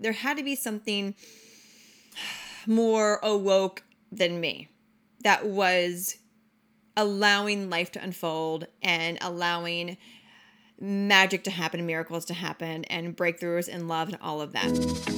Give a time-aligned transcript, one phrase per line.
[0.00, 1.14] There had to be something
[2.66, 4.68] more awoke than me
[5.24, 6.18] that was
[6.96, 9.96] allowing life to unfold and allowing
[10.80, 15.17] magic to happen, miracles to happen, and breakthroughs in love and all of that.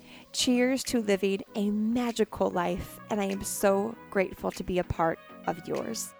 [0.33, 5.19] Cheers to living a magical life, and I am so grateful to be a part
[5.45, 6.13] of yours.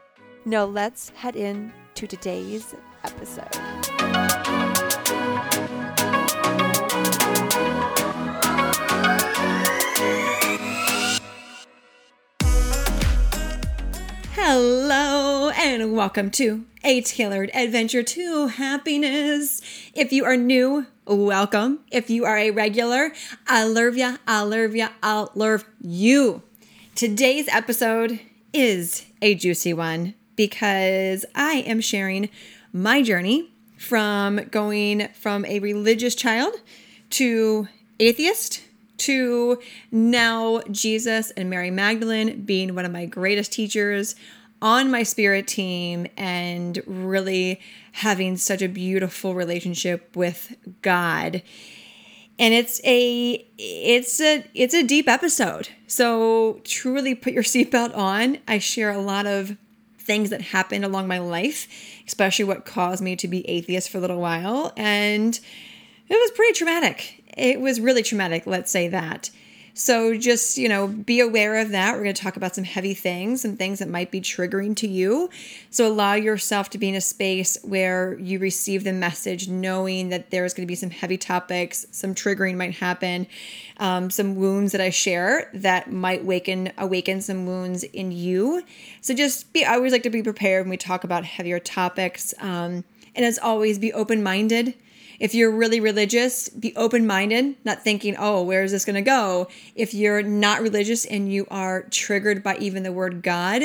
[0.44, 3.48] Now, let's head in to today's episode.
[14.34, 15.31] Hello,
[15.64, 19.62] and welcome to A Tailored Adventure to Happiness.
[19.94, 21.81] If you are new, welcome.
[21.92, 23.12] If you are a regular,
[23.45, 26.42] I love ya, I love ya, I love you.
[26.95, 28.20] Today's episode
[28.52, 32.30] is a juicy one because I am sharing
[32.73, 36.56] my journey from going from a religious child
[37.12, 37.68] to
[38.00, 38.64] atheist
[38.98, 39.59] to
[39.92, 44.16] now Jesus and Mary Magdalene being one of my greatest teachers
[44.62, 47.59] on my spirit team and really
[47.94, 51.41] having such a beautiful relationship with God.
[52.40, 55.69] And it's a it's a it's a deep episode.
[55.88, 58.40] So truly put your seatbelt on.
[58.47, 59.58] I share a lot of
[60.00, 61.68] things that happened along my life,
[62.08, 65.40] especially what caused me to be atheist for a little while and
[66.09, 69.30] it was pretty traumatic it was really traumatic, let's say that.
[69.74, 71.94] So just, you know, be aware of that.
[71.94, 74.88] We're going to talk about some heavy things and things that might be triggering to
[74.88, 75.30] you.
[75.70, 80.30] So allow yourself to be in a space where you receive the message knowing that
[80.30, 83.28] there's going to be some heavy topics, some triggering might happen,
[83.78, 88.64] um, some wounds that I share that might waken awaken some wounds in you.
[89.02, 92.34] So just be I always like to be prepared when we talk about heavier topics.
[92.40, 92.84] Um,
[93.16, 94.74] and as always, be open-minded
[95.22, 99.04] if you're really religious, be open minded, not thinking, oh, where is this going to
[99.04, 99.48] go?
[99.76, 103.62] If you're not religious and you are triggered by even the word God,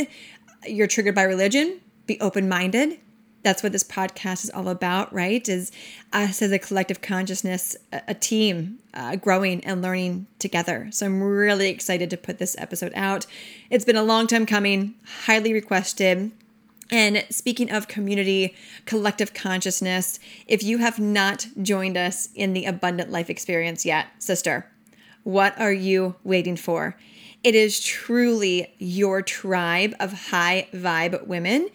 [0.66, 2.98] you're triggered by religion, be open minded.
[3.42, 5.48] That's what this podcast is all about, right?
[5.48, 5.72] Is
[6.12, 10.88] us as a collective consciousness, a, team uh, growing and learning together.
[10.90, 13.24] So I'm really excited to put this episode out.
[13.70, 14.94] It's been a long time coming,
[15.24, 16.32] highly requested.
[16.90, 18.54] And speaking of community,
[18.84, 24.70] collective consciousness, if you have not joined us in the Abundant Life experience yet, sister,
[25.24, 26.96] what are you waiting for?
[27.42, 31.68] It is truly your tribe of high vibe women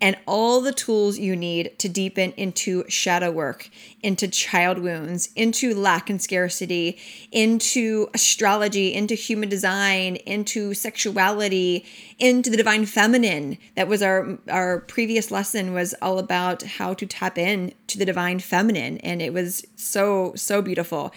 [0.00, 3.70] and all the tools you need to deepen into shadow work,
[4.02, 6.98] into child wounds, into lack and scarcity,
[7.32, 11.84] into astrology, into human design, into sexuality,
[12.18, 13.56] into the divine feminine.
[13.74, 18.04] That was our our previous lesson was all about how to tap in to the
[18.04, 21.12] divine feminine and it was so so beautiful.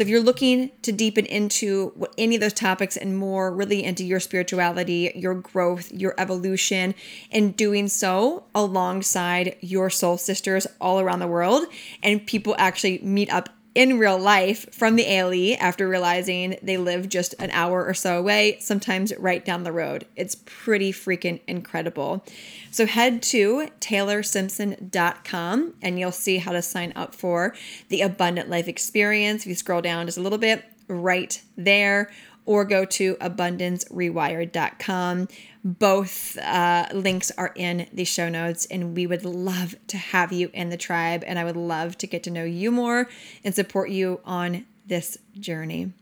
[0.00, 4.02] So if you're looking to deepen into any of those topics and more, really into
[4.02, 6.94] your spirituality, your growth, your evolution,
[7.30, 11.66] and doing so alongside your soul sisters all around the world,
[12.02, 17.08] and people actually meet up in real life from the ALE after realizing they live
[17.08, 20.06] just an hour or so away, sometimes right down the road.
[20.16, 22.24] It's pretty freaking incredible.
[22.70, 27.54] So head to taylorsimpson.com and you'll see how to sign up for
[27.88, 29.42] the Abundant Life Experience.
[29.42, 32.10] If you scroll down just a little bit, right there,
[32.50, 35.28] or go to abundancerewired.com.
[35.62, 40.50] Both uh, links are in the show notes, and we would love to have you
[40.52, 41.22] in the tribe.
[41.28, 43.08] And I would love to get to know you more
[43.44, 45.92] and support you on this journey.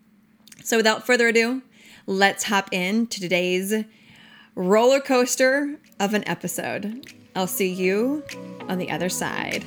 [0.64, 1.60] So, without further ado,
[2.06, 3.84] let's hop into today's
[4.54, 7.12] roller coaster of an episode.
[7.36, 8.24] I'll see you
[8.70, 9.66] on the other side.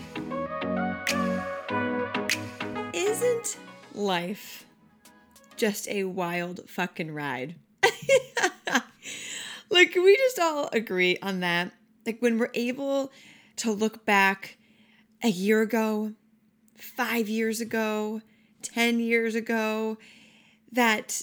[2.92, 3.57] Isn't
[3.94, 4.66] life
[5.61, 7.53] just a wild fucking ride.
[9.69, 11.71] like, can we just all agree on that?
[12.03, 13.11] Like, when we're able
[13.57, 14.57] to look back
[15.23, 16.13] a year ago,
[16.75, 18.21] five years ago,
[18.63, 19.99] 10 years ago,
[20.71, 21.21] that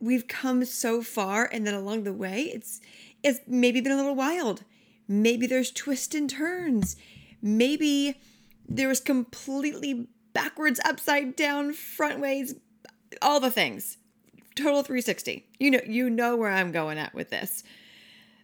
[0.00, 2.80] we've come so far and then along the way it's
[3.22, 4.64] it's maybe been a little wild
[5.08, 6.96] maybe there's twists and turns
[7.40, 8.20] maybe
[8.68, 12.54] there was completely backwards upside down front ways
[13.22, 13.98] all the things.
[14.56, 17.64] Total 360 you know you know where i'm going at with this.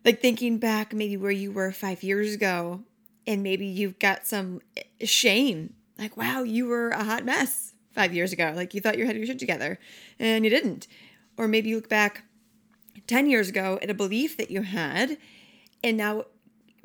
[0.05, 2.83] Like thinking back maybe where you were five years ago
[3.27, 4.61] and maybe you've got some
[5.03, 5.75] shame.
[5.99, 8.53] Like wow you were a hot mess five years ago.
[8.55, 9.79] Like you thought you had your shit together
[10.19, 10.87] and you didn't.
[11.37, 12.25] Or maybe you look back
[13.07, 15.17] 10 years ago at a belief that you had,
[15.83, 16.25] and now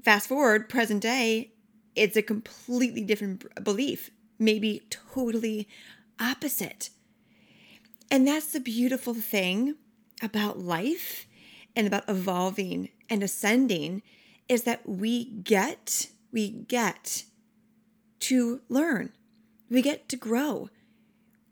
[0.03, 1.51] fast forward, present day,
[1.95, 5.67] it's a completely different belief, maybe totally
[6.19, 6.89] opposite.
[8.11, 9.75] And that's the beautiful thing
[10.21, 11.27] about life
[11.75, 14.01] and about evolving and ascending
[14.47, 17.23] is that we get, we get
[18.21, 19.11] to learn.
[19.69, 20.69] We get to grow.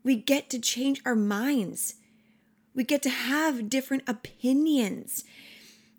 [0.02, 1.94] We get to change our minds.
[2.74, 5.24] We get to have different opinions.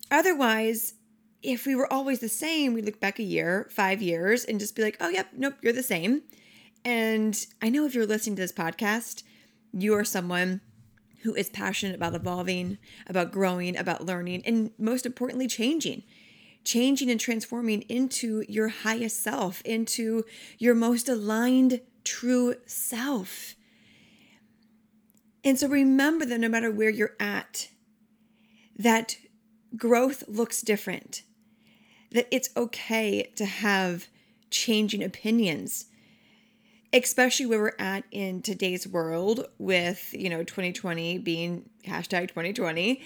[0.10, 0.94] Otherwise,
[1.42, 4.75] if we were always the same, we look back a year, five years, and just
[4.75, 6.24] be like, oh, yep, nope, you're the same.
[6.84, 9.24] And I know if you're listening to this podcast,
[9.75, 10.62] you are someone
[11.24, 12.77] who is passionate about evolving,
[13.07, 16.04] about growing, about learning, and most importantly, changing.
[16.63, 20.24] Changing and transforming into your highest self, into
[20.57, 23.56] your most aligned, true self.
[25.44, 27.69] And so remember that no matter where you're at,
[28.78, 29.18] that
[29.75, 31.21] growth looks different,
[32.12, 34.07] that it's okay to have
[34.50, 35.86] changing opinions,
[37.03, 43.01] especially where we're at in today's world with, you know, 2020 being hashtag 2020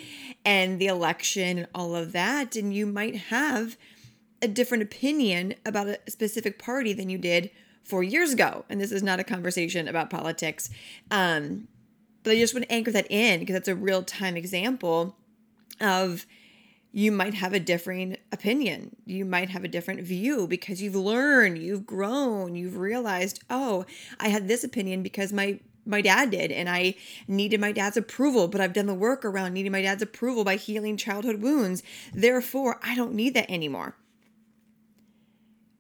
[0.46, 2.56] and the election and all of that.
[2.56, 3.78] And you might have
[4.42, 7.50] a different opinion about a specific party than you did
[7.84, 8.64] four years ago.
[8.70, 10.70] And this is not a conversation about politics.
[11.10, 11.68] Um,
[12.24, 15.16] but I just want to anchor that in because that's a real time example
[15.82, 16.28] of
[16.92, 18.96] you might have a differing opinion.
[19.06, 23.86] You might have a different view because you've learned, you've grown, you've realized, oh,
[24.20, 26.96] I had this opinion because my my dad did and I
[27.28, 30.56] needed my dad's approval, but I've done the work around needing my dad's approval by
[30.56, 31.82] healing childhood wounds.
[32.14, 33.96] Therefore, I don't need that anymore.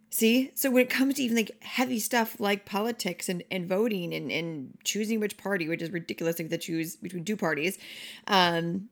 [0.09, 0.51] See?
[0.56, 4.31] So when it comes to even like heavy stuff like politics and, and voting and,
[4.31, 7.77] and choosing which party, which is ridiculous to choose between two parties,
[8.25, 8.89] um,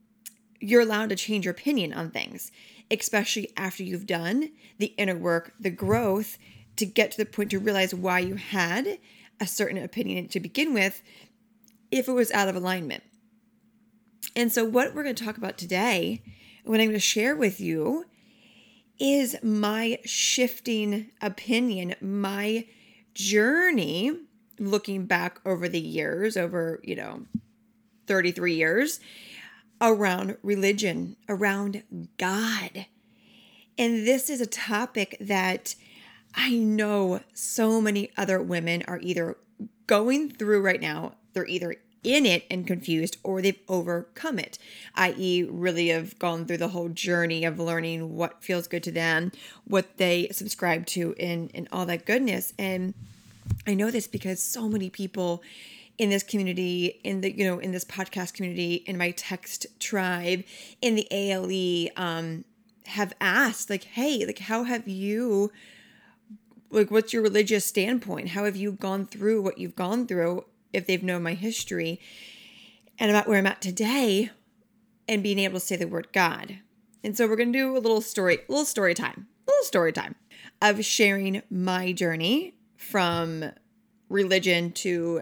[0.59, 2.51] you're allowed to change your opinion on things,
[2.89, 6.37] especially after you've done the inner work, the growth
[6.77, 8.99] to get to the point to realize why you had
[9.39, 11.01] a certain opinion to begin with
[11.91, 13.03] if it was out of alignment.
[14.35, 16.21] And so, what we're going to talk about today,
[16.63, 18.05] what I'm going to share with you,
[18.99, 22.65] is my shifting opinion, my
[23.13, 24.19] journey
[24.59, 27.25] looking back over the years, over, you know,
[28.07, 28.99] 33 years
[29.81, 31.83] around religion, around
[32.17, 32.85] God.
[33.77, 35.75] And this is a topic that
[36.35, 39.37] I know so many other women are either
[39.85, 44.57] going through right now, they're either in it and confused or they've overcome it,
[44.95, 49.31] i.e., really have gone through the whole journey of learning what feels good to them,
[49.65, 52.53] what they subscribe to, and, and all that goodness.
[52.57, 52.93] And
[53.65, 55.41] I know this because so many people
[55.97, 60.43] in this community, in the, you know, in this podcast community, in my text tribe,
[60.81, 62.45] in the ALE, um,
[62.85, 65.51] have asked, like, hey, like, how have you
[66.69, 70.85] like what's your religious standpoint how have you gone through what you've gone through if
[70.85, 71.97] they've known my history
[72.99, 74.31] and about where I'm at today
[75.07, 76.59] and being able to say the word God.
[77.03, 80.15] And so we're going to do a little story, little story time, little story time
[80.61, 83.51] of sharing my journey from
[84.09, 85.21] religion to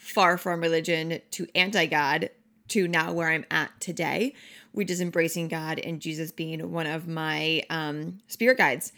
[0.00, 2.30] far from religion to anti God
[2.68, 4.34] to now where I'm at today,
[4.72, 8.92] which is embracing God and Jesus being one of my um, spirit guides,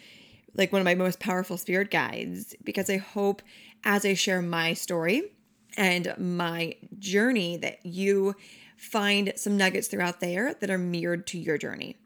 [0.54, 3.42] like one of my most powerful spirit guides, because I hope
[3.82, 5.32] as I share my story
[5.76, 8.36] and my journey that you
[8.76, 11.96] find some nuggets throughout there that are mirrored to your journey.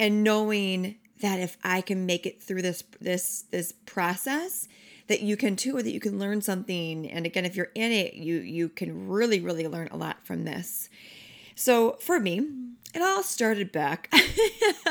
[0.00, 4.68] And knowing that if I can make it through this this this process,
[5.12, 7.06] that you can too, or that you can learn something.
[7.10, 10.44] And again, if you're in it, you you can really, really learn a lot from
[10.44, 10.88] this.
[11.54, 12.40] So for me,
[12.94, 14.10] it all started back,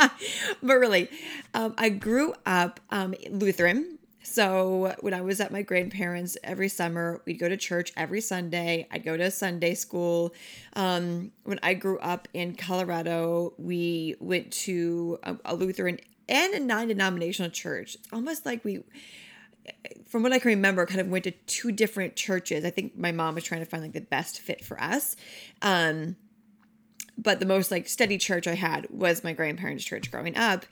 [0.63, 1.09] but really,
[1.55, 7.21] um, I grew up um, Lutheran So when I was at my grandparents every summer,
[7.25, 8.87] we'd go to church every Sunday.
[8.91, 10.33] I'd go to Sunday school.
[10.73, 15.99] Um, when I grew up in Colorado, we went to a, a Lutheran
[16.29, 17.95] and a non-denominational church.
[17.95, 18.83] It's almost like we
[20.07, 22.65] from what I can remember, kind of went to two different churches.
[22.65, 25.15] I think my mom was trying to find like the best fit for us.
[25.61, 26.15] Um,
[27.17, 30.65] but the most like steady church I had was my grandparents' church growing up.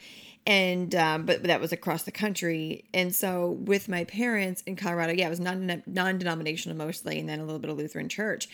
[0.48, 5.14] And um, but that was across the country, and so with my parents in Colorado,
[5.14, 8.48] yeah, it was non non denominational mostly, and then a little bit of Lutheran church.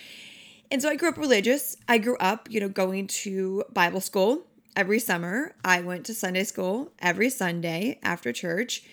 [0.72, 1.77] And so I grew up religious.
[1.88, 5.56] I grew up, you know, going to Bible school every summer.
[5.63, 8.84] I went to Sunday school every Sunday after church.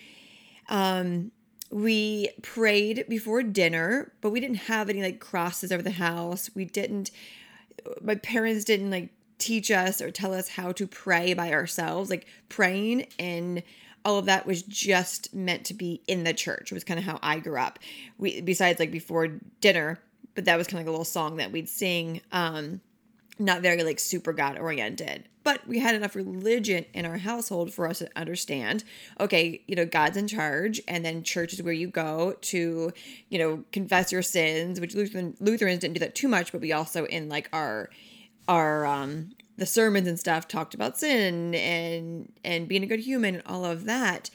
[0.68, 1.32] Um,
[1.70, 6.50] we prayed before dinner, but we didn't have any like crosses over the house.
[6.54, 7.10] We didn't,
[8.02, 12.10] my parents didn't like teach us or tell us how to pray by ourselves.
[12.10, 13.62] Like praying and
[14.04, 16.70] all of that was just meant to be in the church.
[16.70, 17.78] It was kind of how I grew up.
[18.18, 19.28] We besides like before
[19.60, 19.98] dinner,
[20.34, 22.20] but that was kind of like a little song that we'd sing.
[22.32, 22.80] Um,
[23.42, 27.86] not very like super God oriented, but we had enough religion in our household for
[27.86, 28.84] us to understand
[29.20, 32.92] okay, you know, God's in charge, and then church is where you go to,
[33.28, 36.72] you know, confess your sins, which Lutheran Lutherans didn't do that too much, but we
[36.72, 37.90] also in like our
[38.48, 43.36] our um the sermons and stuff talked about sin and and being a good human
[43.36, 44.30] and all of that.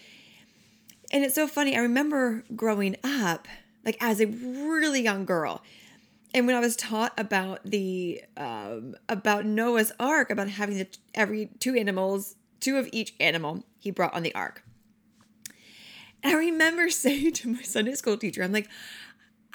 [1.12, 1.76] And it's so funny.
[1.76, 3.48] I remember growing up,
[3.86, 5.64] like as a really young girl,
[6.38, 11.50] and when I was taught about the um, about Noah's Ark, about having the every
[11.60, 14.64] two animals, two of each animal he brought on the ark.
[16.24, 18.70] I remember saying to my Sunday school teacher, I'm like,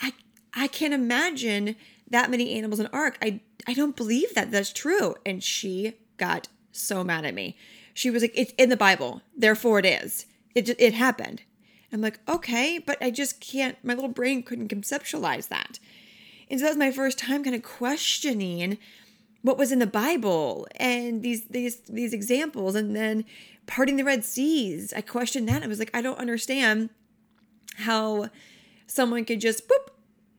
[0.00, 0.12] I
[0.54, 1.76] I can't imagine
[2.10, 3.16] that many animals in ark.
[3.22, 5.14] I I don't believe that that's true.
[5.24, 7.56] And she got so mad at me.
[7.94, 10.26] She was like, it's in the Bible, therefore it is.
[10.56, 11.42] It it happened.
[11.92, 13.76] I'm like, okay, but I just can't.
[13.84, 15.78] My little brain couldn't conceptualize that.
[16.52, 18.76] And so that was my first time kind of questioning
[19.40, 23.24] what was in the Bible and these these these examples and then
[23.66, 24.92] parting the Red Seas.
[24.94, 25.62] I questioned that.
[25.62, 26.90] I was like, I don't understand
[27.76, 28.28] how
[28.86, 29.88] someone could just boop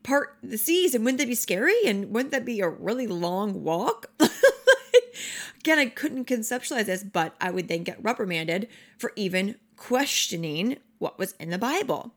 [0.03, 3.63] part the seas and wouldn't that be scary and wouldn't that be a really long
[3.63, 4.11] walk?
[5.59, 8.67] Again, I couldn't conceptualize this, but I would then get reprimanded
[8.99, 12.13] for even questioning what was in the Bible.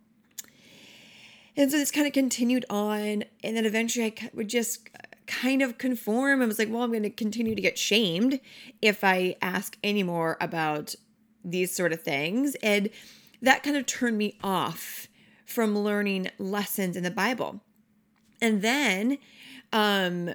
[1.57, 3.25] And so this kind of continued on.
[3.43, 4.89] And then eventually I would just
[5.27, 6.43] kind of conform.
[6.43, 8.41] I was like, well, I'm going to continue to get shamed
[8.83, 10.95] if I ask any more about
[11.45, 12.57] these sort of things.
[12.63, 12.91] And
[13.43, 15.09] that kind of turned me off
[15.45, 17.61] from learning lessons in the Bible.
[18.41, 19.19] And then
[19.73, 20.31] um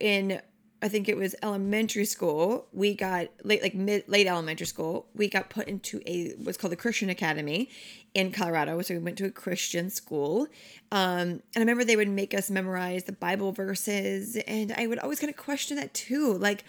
[0.00, 0.40] in
[0.84, 2.68] I think it was elementary school.
[2.70, 5.06] We got late, like mid, late elementary school.
[5.14, 7.70] We got put into a what's called the Christian Academy
[8.14, 8.80] in Colorado.
[8.82, 10.46] So we went to a Christian school,
[10.92, 14.98] um, and I remember they would make us memorize the Bible verses, and I would
[15.00, 16.34] always kind of question that too.
[16.34, 16.64] Like,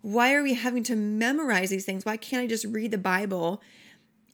[0.00, 2.04] why are we having to memorize these things?
[2.04, 3.62] Why can't I just read the Bible?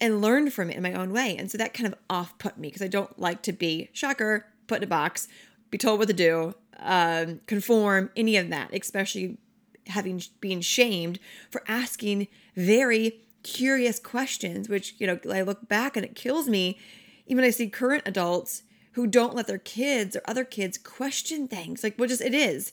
[0.01, 1.37] And learn from it in my own way.
[1.39, 4.47] And so that kind of off put me because I don't like to be, shocker,
[4.67, 5.29] put in a box,
[5.71, 9.39] be told what to do, um, conform, any of that, especially
[9.87, 12.27] having been shamed for asking
[12.57, 16.79] very curious questions, which, you know, I look back and it kills me.
[17.27, 21.83] Even I see current adults who don't let their kids or other kids question things.
[21.83, 22.73] Like, what just it is.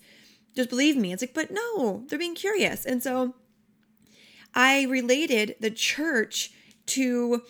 [0.56, 1.14] Just believe me.
[1.14, 2.86] It's like, but no, they're being curious.
[2.86, 3.36] And so
[4.54, 6.52] I related the church
[6.88, 7.44] to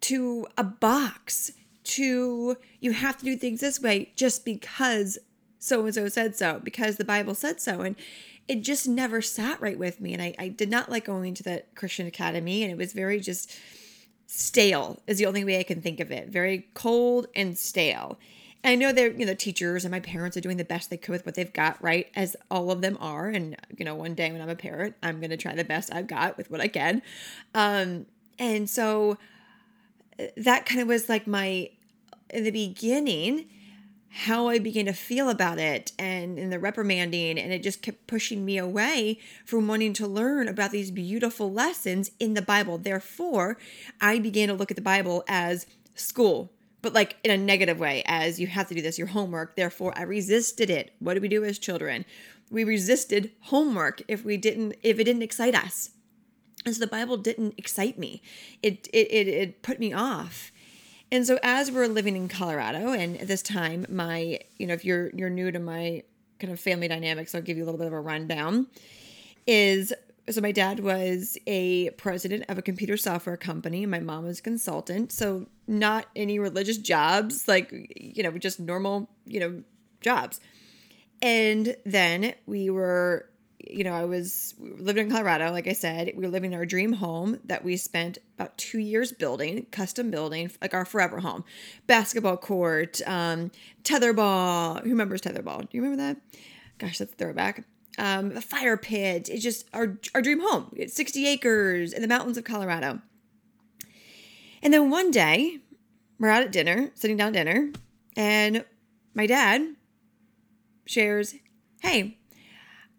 [0.00, 5.18] to a box to you have to do things this way just because
[5.58, 7.80] so and so said so because the Bible said so.
[7.80, 7.96] And
[8.46, 10.12] it just never sat right with me.
[10.12, 12.62] And I, I did not like going to that Christian academy.
[12.62, 13.58] And it was very just
[14.26, 16.28] stale, is the only way I can think of it.
[16.28, 18.18] Very cold and stale.
[18.62, 20.96] And I know they're, you know, teachers and my parents are doing the best they
[20.96, 22.08] could with what they've got, right?
[22.16, 23.28] As all of them are.
[23.28, 25.92] And, you know, one day when I'm a parent, I'm going to try the best
[25.92, 27.02] I've got with what I can.
[27.54, 28.06] Um,
[28.38, 29.18] and so
[30.18, 31.70] uh, that kind of was like my,
[32.30, 33.46] in the beginning,
[34.16, 38.06] how I began to feel about it and in the reprimanding, and it just kept
[38.06, 42.78] pushing me away from wanting to learn about these beautiful lessons in the Bible.
[42.78, 43.58] Therefore,
[44.00, 45.66] I began to look at the Bible as
[45.96, 49.56] school, but like in a negative way, as you have to do this, your homework.
[49.56, 50.92] Therefore, I resisted it.
[51.00, 52.04] What do we do as children?
[52.52, 55.90] We resisted homework if we didn't, if it didn't excite us.
[56.64, 58.22] And so the Bible didn't excite me.
[58.62, 60.52] It it it, it put me off.
[61.14, 64.84] And so as we're living in Colorado, and at this time, my, you know, if
[64.84, 66.02] you're you're new to my
[66.40, 68.66] kind of family dynamics, I'll give you a little bit of a rundown.
[69.46, 69.92] Is
[70.28, 73.86] so my dad was a president of a computer software company.
[73.86, 75.12] My mom was a consultant.
[75.12, 79.62] So not any religious jobs, like, you know, just normal, you know,
[80.00, 80.40] jobs.
[81.22, 83.28] And then we were,
[83.70, 86.12] you know, I was living in Colorado, like I said.
[86.16, 90.10] We were living in our dream home that we spent about two years building, custom
[90.10, 91.44] building, like our forever home.
[91.86, 93.50] Basketball court, um,
[93.82, 94.82] tetherball.
[94.82, 95.60] Who remembers tetherball?
[95.60, 96.16] Do you remember that?
[96.78, 97.64] Gosh, that's a throwback.
[97.98, 99.28] Um, a fire pit.
[99.28, 100.72] It's just our our dream home.
[100.76, 103.00] It's 60 acres in the mountains of Colorado.
[104.62, 105.58] And then one day,
[106.18, 107.70] we're out at dinner, sitting down dinner,
[108.16, 108.64] and
[109.14, 109.76] my dad
[110.86, 111.34] shares,
[111.80, 112.18] Hey,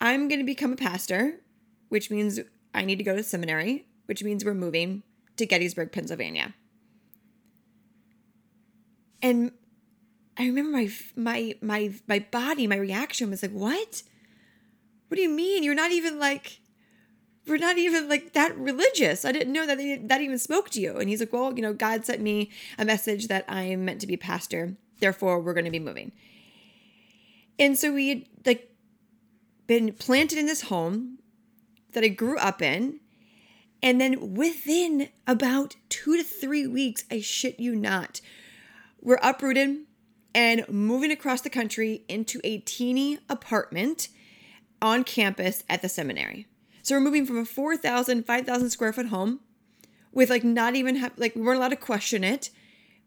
[0.01, 1.41] I'm going to become a pastor,
[1.89, 2.39] which means
[2.73, 5.03] I need to go to seminary, which means we're moving
[5.37, 6.53] to Gettysburg, Pennsylvania.
[9.21, 9.51] And
[10.37, 14.03] I remember my my my my body, my reaction was like, "What?
[15.07, 15.63] What do you mean?
[15.63, 16.59] You're not even like
[17.47, 19.23] we're not even like that religious.
[19.23, 21.61] I didn't know that they, that even spoke to you." And he's like, "Well, you
[21.61, 24.75] know, God sent me a message that I'm meant to be pastor.
[24.99, 26.11] Therefore, we're going to be moving."
[27.57, 28.74] And so we like
[29.67, 31.19] been planted in this home
[31.93, 32.99] that I grew up in.
[33.81, 38.21] And then within about two to three weeks, I shit you not,
[39.01, 39.77] we're uprooted
[40.33, 44.09] and moving across the country into a teeny apartment
[44.81, 46.47] on campus at the seminary.
[46.81, 49.39] So we're moving from a 4,000, 5,000 square foot home
[50.11, 52.49] with like not even have, like, we weren't allowed to question it.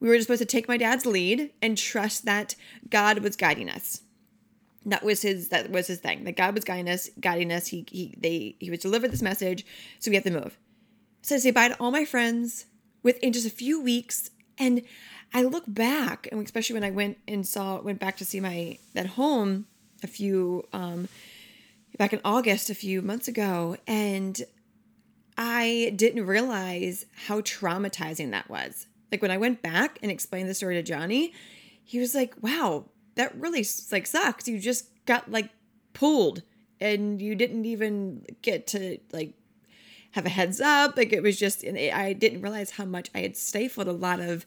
[0.00, 2.54] We were just supposed to take my dad's lead and trust that
[2.88, 4.02] God was guiding us
[4.88, 6.24] that was his that was his thing.
[6.24, 7.68] That god was guiding us guiding us.
[7.68, 9.64] He he they he was delivered this message
[9.98, 10.58] so we have to move.
[11.22, 12.66] So i say bye to all my friends
[13.02, 14.82] within just a few weeks and
[15.32, 18.78] i look back and especially when i went and saw went back to see my
[18.94, 19.66] that home
[20.02, 21.08] a few um
[21.96, 24.42] back in august a few months ago and
[25.36, 28.86] i didn't realize how traumatizing that was.
[29.10, 31.32] Like when i went back and explained the story to johnny
[31.82, 32.84] he was like wow
[33.18, 34.46] that really like sucks.
[34.46, 35.50] You just got like
[35.92, 36.42] pulled
[36.80, 39.34] and you didn't even get to like
[40.12, 40.96] have a heads up.
[40.96, 44.20] Like it was just, and I didn't realize how much I had stifled a lot
[44.20, 44.46] of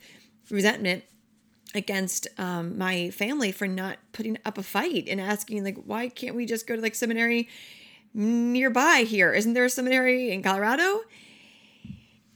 [0.50, 1.04] resentment
[1.76, 6.36] against um, my family for not putting up a fight and asking like, why can't
[6.36, 7.50] we just go to like seminary
[8.14, 9.34] nearby here?
[9.34, 11.02] Isn't there a seminary in Colorado?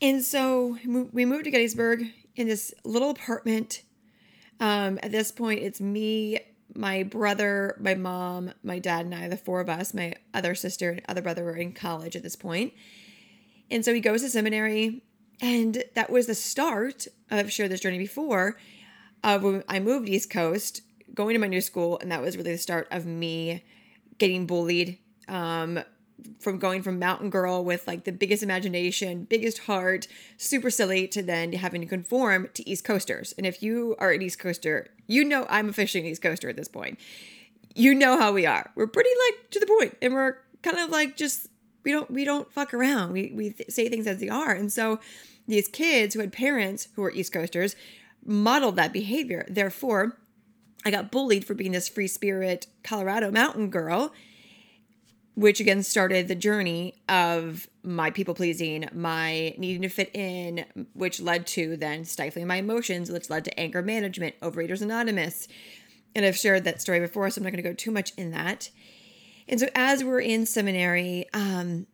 [0.02, 2.04] And so we moved to Gettysburg
[2.36, 3.84] in this little apartment
[4.60, 6.40] um, at this point, it's me,
[6.74, 9.94] my brother, my mom, my dad, and I, the four of us.
[9.94, 12.74] My other sister and other brother were in college at this point.
[13.70, 15.04] And so he goes to seminary,
[15.42, 17.08] and that was the start.
[17.32, 18.58] I've shared this journey before.
[19.24, 20.82] Of when I moved East Coast,
[21.14, 23.64] going to my new school, and that was really the start of me
[24.20, 25.00] getting bullied.
[25.28, 25.80] Um,
[26.40, 31.22] from going from mountain girl with like the biggest imagination, biggest heart, super silly to
[31.22, 33.34] then having to conform to East Coasters.
[33.38, 36.56] And if you are an East Coaster, you know I'm officially an East Coaster at
[36.56, 37.00] this point.
[37.76, 38.72] You know how we are.
[38.76, 41.48] We're pretty like to the point, and we're kind of like just
[41.84, 43.12] we don't we don't fuck around.
[43.12, 44.52] We we th- say things as they are.
[44.52, 45.00] And so
[45.48, 47.76] these kids who had parents who were East Coasters
[48.26, 49.46] modeled that behavior.
[49.50, 50.18] Therefore,
[50.86, 54.14] I got bullied for being this free spirit Colorado mountain girl
[55.36, 61.20] which again started the journey of my people pleasing, my needing to fit in, which
[61.20, 65.48] led to then stifling my emotions, which led to anger management, Overeaters Anonymous.
[66.16, 68.32] And I've shared that story before, so I'm not going to go too much in
[68.32, 68.70] that.
[69.48, 71.86] And so as we're in seminary, um,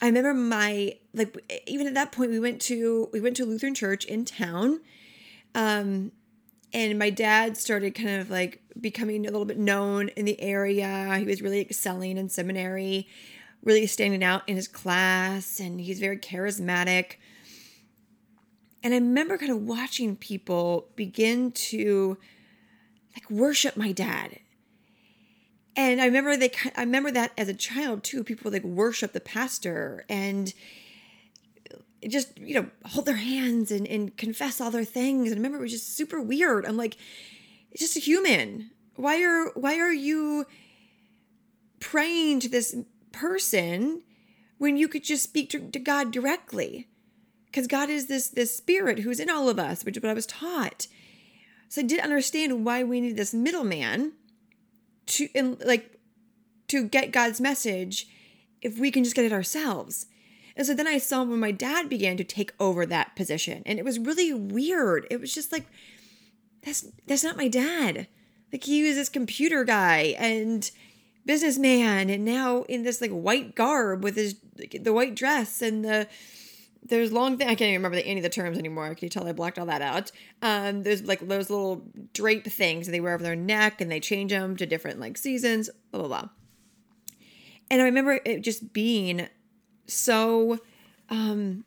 [0.00, 1.36] I remember my like
[1.66, 4.80] even at that point we went to we went to Lutheran church in town.
[5.54, 6.12] Um,
[6.72, 11.16] and my dad started kind of like becoming a little bit known in the area.
[11.18, 13.08] He was really excelling in seminary,
[13.62, 17.16] really standing out in his class, and he's very charismatic.
[18.82, 22.16] And I remember kind of watching people begin to
[23.14, 24.38] like worship my dad.
[25.76, 29.20] And I remember they I remember that as a child too, people like worship the
[29.20, 30.52] pastor and
[32.06, 35.58] just you know hold their hands and, and confess all their things and I remember
[35.58, 36.96] it was just super weird i'm like
[37.76, 40.46] just a human why are why are you
[41.80, 42.74] praying to this
[43.12, 44.02] person
[44.58, 46.88] when you could just speak to, to god directly
[47.46, 50.14] because god is this this spirit who's in all of us which is what i
[50.14, 50.86] was taught
[51.68, 54.12] so i didn't understand why we need this middleman
[55.06, 55.98] to and like
[56.66, 58.08] to get god's message
[58.60, 60.06] if we can just get it ourselves
[60.58, 63.62] and so then I saw when my dad began to take over that position.
[63.64, 65.06] And it was really weird.
[65.08, 65.66] It was just like,
[66.68, 68.06] that's that's not my dad.
[68.52, 70.70] Like he was this computer guy and
[71.26, 74.36] businessman and now in this like white garb with his
[74.80, 76.06] the white dress and the
[76.82, 78.94] there's long thing I can't even remember the, any of the terms anymore.
[78.94, 80.10] Can you tell I blocked all that out?
[80.40, 84.30] Um, there's like those little drape things they wear over their neck and they change
[84.30, 86.28] them to different like seasons, blah blah blah.
[87.70, 89.28] And I remember it just being
[89.86, 90.58] so
[91.10, 91.64] um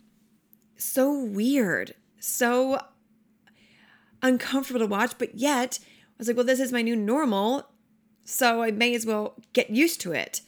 [0.77, 2.79] so weird, so
[4.21, 7.67] uncomfortable to watch, but yet I was like, well, this is my new normal,
[8.23, 10.41] so I may as well get used to it.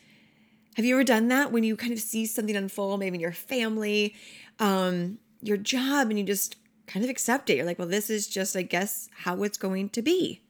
[0.75, 3.31] Have you ever done that when you kind of see something unfold, maybe in your
[3.31, 4.15] family,
[4.59, 6.55] um, your job, and you just
[6.87, 7.57] kind of accept it?
[7.57, 10.41] You're like, well, this is just, I guess, how it's going to be.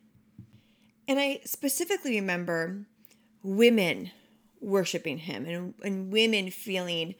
[1.07, 2.85] And I specifically remember
[3.43, 4.11] women
[4.61, 7.15] worshiping him and, and women feeling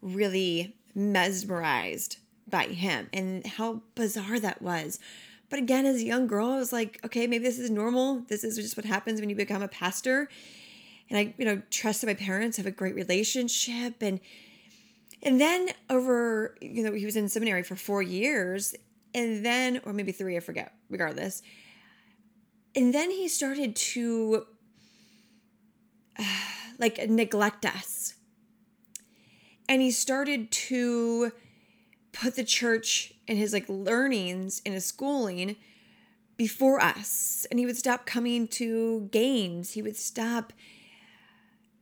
[0.00, 5.00] really mesmerized by him and how bizarre that was.
[5.54, 8.24] But again, as a young girl, I was like, okay, maybe this is normal.
[8.26, 10.28] This is just what happens when you become a pastor.
[11.08, 14.02] And I, you know, trusted my parents, have a great relationship.
[14.02, 14.18] And
[15.22, 18.74] and then over, you know, he was in seminary for four years.
[19.14, 21.40] And then, or maybe three, I forget, regardless.
[22.74, 24.46] And then he started to
[26.80, 28.14] like neglect us.
[29.68, 31.30] And he started to
[32.10, 35.56] put the church and his like learnings in his schooling
[36.36, 37.46] before us.
[37.50, 39.72] And he would stop coming to games.
[39.72, 40.52] He would stop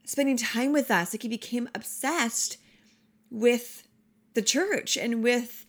[0.05, 1.13] spending time with us.
[1.13, 2.57] Like he became obsessed
[3.29, 3.87] with
[4.33, 5.65] the church and with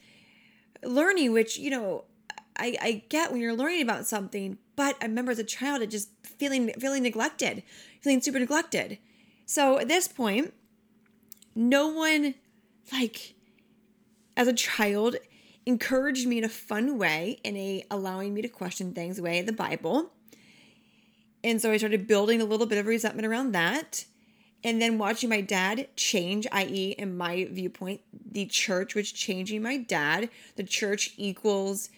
[0.83, 2.05] learning, which, you know,
[2.57, 5.91] I, I get when you're learning about something, but I remember as a child it
[5.91, 7.63] just feeling feeling neglected,
[8.01, 8.99] feeling super neglected.
[9.47, 10.55] So at this point,
[11.55, 12.35] no one
[12.93, 13.35] like
[14.37, 15.17] as a child
[15.67, 19.53] encouraged me in a fun way, in a allowing me to question things way the
[19.53, 20.11] Bible.
[21.43, 24.05] And so I started building a little bit of resentment around that.
[24.63, 28.01] And then watching my dad change, i.e., in my viewpoint,
[28.31, 30.31] the church was changing my dad.
[30.57, 31.91] The church equals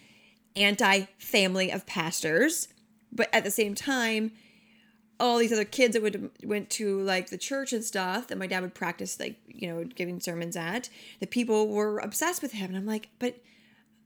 [0.57, 2.67] anti family of pastors.
[3.09, 4.33] But at the same time,
[5.19, 8.47] all these other kids that would went to like the church and stuff that my
[8.47, 12.69] dad would practice like you know giving sermons at the people were obsessed with him
[12.69, 13.37] and i'm like but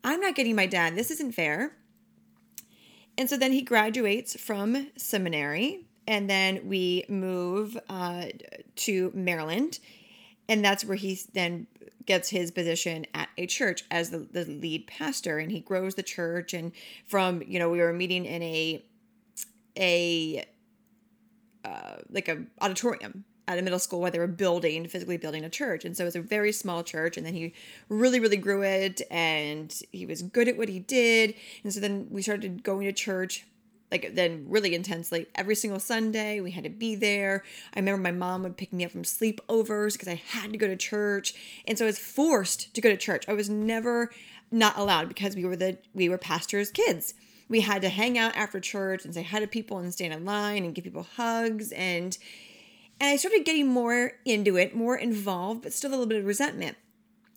[0.03, 0.95] i'm not getting my dad.
[0.95, 1.73] This isn't fair.
[3.17, 8.25] And so then he graduates from seminary and then we move uh,
[8.75, 9.79] to maryland
[10.49, 11.67] and that's where he then
[12.05, 16.03] gets his position at a church as the, the lead pastor and he grows the
[16.03, 16.71] church and
[17.05, 18.83] from you know we were meeting in a
[19.77, 20.45] a
[21.63, 25.49] uh, like a auditorium at a middle school where they were building physically building a
[25.49, 25.83] church.
[25.83, 27.53] And so it was a very small church and then he
[27.89, 31.33] really really grew it and he was good at what he did.
[31.63, 33.45] And so then we started going to church
[33.91, 35.27] like then really intensely.
[35.35, 37.43] Every single sunday we had to be there.
[37.75, 40.67] I remember my mom would pick me up from sleepovers because i had to go
[40.67, 41.33] to church.
[41.67, 43.25] And so i was forced to go to church.
[43.27, 44.11] I was never
[44.51, 47.13] not allowed because we were the we were pastors kids.
[47.49, 50.23] We had to hang out after church and say hi to people and stand in
[50.23, 52.17] line and give people hugs and
[53.01, 56.25] and I started getting more into it, more involved, but still a little bit of
[56.25, 56.77] resentment.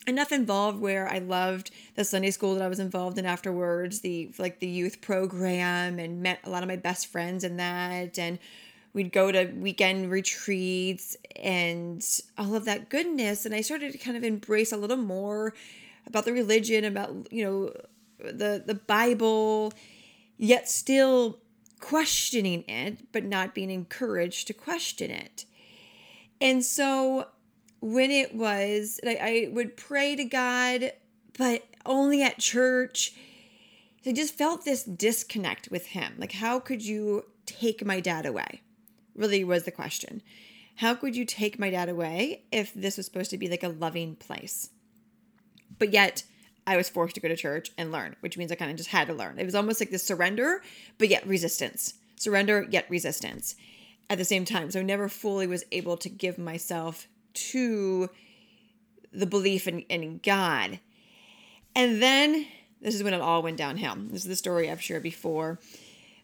[0.07, 4.31] Enough involved where I loved the Sunday school that I was involved in afterwards, the
[4.39, 8.39] like the youth program and met a lot of my best friends in that and
[8.93, 14.19] we'd go to weekend retreats and all of that goodness and I started to kind
[14.19, 15.55] of embrace a little more
[16.07, 17.73] about the religion, about you know
[18.19, 19.73] the the Bible
[20.37, 21.39] yet still
[21.81, 25.47] questioning it, but not being encouraged to question it.
[26.45, 27.29] And so
[27.81, 30.93] when it was, I, I would pray to God,
[31.39, 33.15] but only at church.
[34.07, 36.13] I just felt this disconnect with him.
[36.19, 38.61] Like, how could you take my dad away?
[39.17, 40.21] Really was the question.
[40.77, 43.69] How could you take my dad away if this was supposed to be like a
[43.69, 44.69] loving place?
[45.79, 46.25] But yet,
[46.67, 48.91] I was forced to go to church and learn, which means I kind of just
[48.91, 49.39] had to learn.
[49.39, 50.61] It was almost like this surrender,
[50.99, 51.95] but yet resistance.
[52.17, 53.55] Surrender, yet resistance
[54.11, 54.71] at the same time.
[54.71, 58.11] So I never fully was able to give myself to
[59.13, 60.81] the belief in, in God.
[61.75, 62.47] And then
[62.81, 63.97] this is when it all went downhill.
[63.97, 65.59] This is the story I've shared before.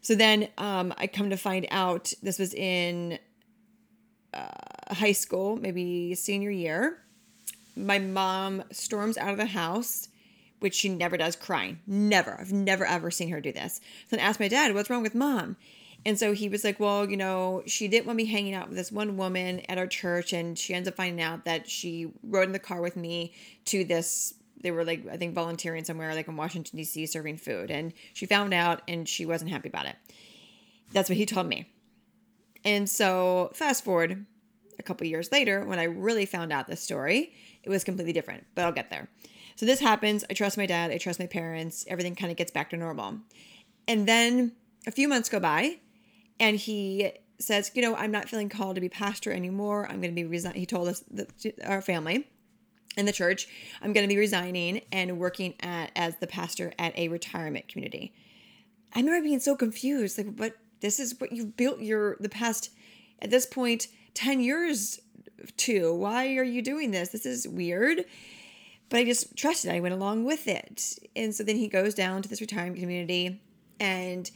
[0.01, 3.19] So then um, I come to find out this was in
[4.33, 6.97] uh, high school, maybe senior year.
[7.75, 10.07] My mom storms out of the house
[10.61, 11.79] which she never does, crying.
[11.87, 12.39] Never.
[12.39, 13.81] I've never ever seen her do this.
[14.09, 15.57] So I asked my dad, what's wrong with mom?
[16.05, 18.77] And so he was like, well, you know, she didn't want me hanging out with
[18.77, 20.33] this one woman at our church.
[20.33, 23.33] And she ends up finding out that she rode in the car with me
[23.65, 24.33] to this.
[24.63, 27.69] They were like, I think, volunteering somewhere, like in Washington, D.C., serving food.
[27.69, 29.95] And she found out and she wasn't happy about it.
[30.91, 31.69] That's what he told me.
[32.63, 34.25] And so, fast forward
[34.77, 37.33] a couple years later, when I really found out this story,
[37.63, 39.09] it was completely different, but I'll get there.
[39.55, 40.23] So, this happens.
[40.29, 41.85] I trust my dad, I trust my parents.
[41.87, 43.19] Everything kind of gets back to normal.
[43.87, 44.51] And then
[44.85, 45.77] a few months go by,
[46.41, 49.85] and he says, You know, I'm not feeling called to be pastor anymore.
[49.85, 50.55] I'm going to be resign.
[50.55, 51.03] He told us,
[51.63, 52.27] our family
[52.97, 53.47] in the church,
[53.81, 58.13] I'm going to be resigning and working at as the pastor at a retirement community.
[58.93, 62.71] I remember being so confused, like, but this is what you've built your the past
[63.21, 64.99] at this point 10 years
[65.57, 65.93] to.
[65.93, 67.09] Why are you doing this?
[67.09, 68.03] This is weird.
[68.89, 69.71] But I just trusted.
[69.71, 70.99] I went along with it.
[71.15, 73.39] And so then he goes down to this retirement community
[73.79, 74.29] and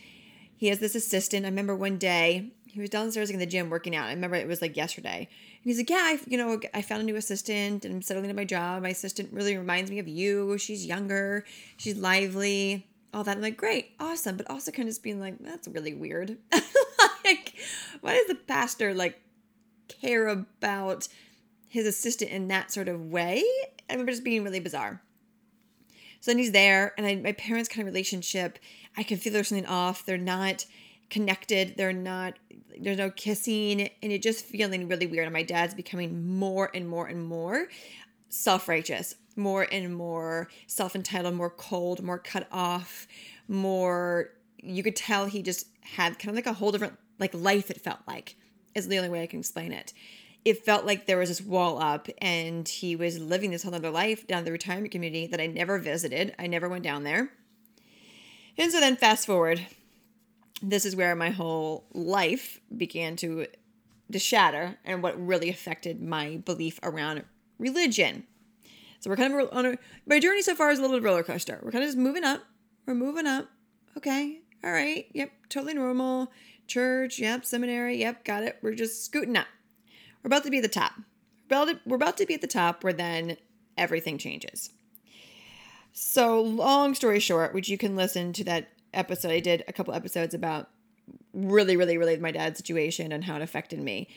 [0.58, 1.46] he has this assistant.
[1.46, 4.08] I remember one day he was downstairs in the gym working out.
[4.08, 5.30] I remember it was like yesterday.
[5.30, 8.26] And he's like, "Yeah, I, you know, I found a new assistant and I'm settling
[8.26, 8.84] into my job.
[8.84, 10.58] My assistant really reminds me of you.
[10.58, 11.46] She's younger,
[11.78, 15.40] she's lively, all that." I'm like, "Great, awesome," but also kind of just being like,
[15.40, 16.38] "That's really weird."
[17.26, 17.54] like,
[18.02, 19.22] why does the pastor like
[19.88, 21.08] care about
[21.70, 23.44] his assistant in that sort of way?
[23.90, 25.02] I remember just being really bizarre.
[26.22, 28.60] So then he's there, and I, my parents' kind of relationship,
[28.98, 30.06] I can feel there's something off.
[30.06, 30.66] They're not
[31.10, 31.76] connected.
[31.78, 32.40] They're not,
[32.80, 35.26] there's no kissing, and it just feeling really weird.
[35.26, 37.68] And my dad's becoming more and more and more
[38.30, 43.08] self righteous, more and more self entitled, more cold, more cut off,
[43.48, 44.32] more.
[44.58, 47.70] You could tell he just had kind of like a whole different like life.
[47.70, 48.36] It felt like
[48.74, 49.94] is the only way I can explain it.
[50.46, 53.90] It felt like there was this wall up, and he was living this whole other
[53.90, 56.36] life down the retirement community that I never visited.
[56.38, 57.32] I never went down there.
[58.58, 59.66] And so then, fast forward,
[60.62, 63.48] this is where my whole life began to
[64.12, 67.24] to shatter and what really affected my belief around
[67.58, 68.24] religion.
[69.00, 71.60] So we're kind of on a my journey so far is a little roller coaster.
[71.62, 72.42] We're kind of just moving up.
[72.86, 73.50] We're moving up.
[73.98, 74.40] Okay.
[74.64, 75.08] All right.
[75.14, 75.32] Yep.
[75.50, 76.32] Totally normal.
[76.68, 77.20] Church.
[77.20, 77.46] Yep.
[77.46, 77.98] Seminary.
[77.98, 78.26] Yep.
[78.26, 78.58] Got it.
[78.62, 79.48] We're just scooting up.
[80.26, 80.94] We're about to be at the top.
[81.52, 83.38] We're about to, be at the top where then
[83.78, 84.72] everything changes.
[85.94, 89.30] So, long story short, which you can listen to that episode.
[89.30, 90.72] I did a couple episodes about
[91.32, 94.08] really, really, really my dad's situation and how it affected me.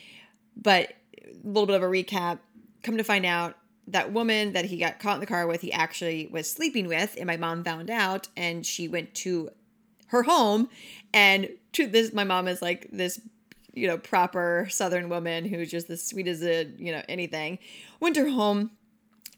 [0.57, 2.39] But a little bit of a recap.
[2.81, 5.71] Come to find out, that woman that he got caught in the car with, he
[5.71, 9.51] actually was sleeping with, and my mom found out, and she went to
[10.07, 10.69] her home.
[11.13, 13.21] And to this, my mom is like this,
[13.73, 17.59] you know, proper Southern woman who's just as sweet as a, you know, anything.
[17.99, 18.71] Went to her home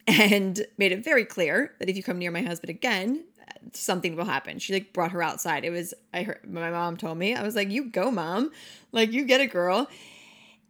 [0.06, 3.24] and made it very clear that if you come near my husband again,
[3.72, 4.58] something will happen.
[4.58, 5.64] She like brought her outside.
[5.64, 7.34] It was I heard my mom told me.
[7.34, 8.50] I was like, "You go, mom.
[8.90, 9.88] Like you get a girl."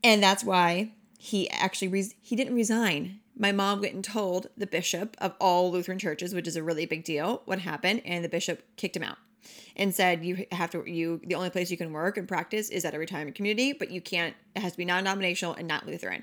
[0.05, 3.21] And that's why he actually he didn't resign.
[3.37, 6.85] My mom went and told the bishop of all Lutheran churches, which is a really
[6.85, 9.17] big deal, what happened, and the bishop kicked him out
[9.77, 12.85] and said you have to you the only place you can work and practice is
[12.85, 16.23] at a retirement community, but you can't it has to be non-denominational and not Lutheran.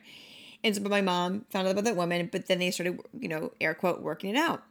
[0.64, 3.30] And so but my mom found out about that woman, but then they started, you
[3.30, 4.64] know, air quote working it out.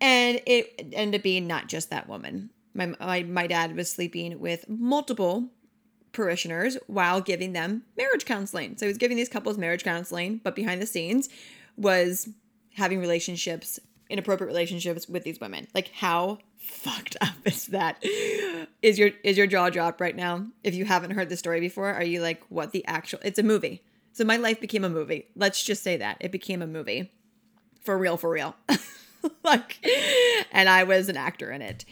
[0.00, 2.50] And it ended up being not just that woman.
[2.74, 5.48] My, my, my dad was sleeping with multiple
[6.12, 8.76] parishioners while giving them marriage counseling.
[8.76, 11.28] So he was giving these couples marriage counseling, but behind the scenes
[11.76, 12.28] was
[12.74, 15.66] having relationships, inappropriate relationships with these women.
[15.74, 18.02] Like how fucked up is that?
[18.82, 20.46] Is your is your jaw dropped right now?
[20.62, 23.42] If you haven't heard the story before, are you like what the actual it's a
[23.42, 23.82] movie.
[24.12, 25.26] So my life became a movie.
[25.36, 26.16] Let's just say that.
[26.20, 27.12] It became a movie.
[27.82, 28.56] For real, for real.
[29.44, 29.78] like,
[30.50, 31.84] and I was an actor in it.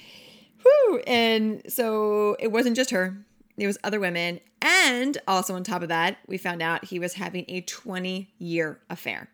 [0.63, 1.03] Whew.
[1.07, 3.25] And so it wasn't just her,
[3.57, 4.41] there was other women.
[4.63, 8.81] And also on top of that, we found out he was having a 20 year
[8.89, 9.29] affair.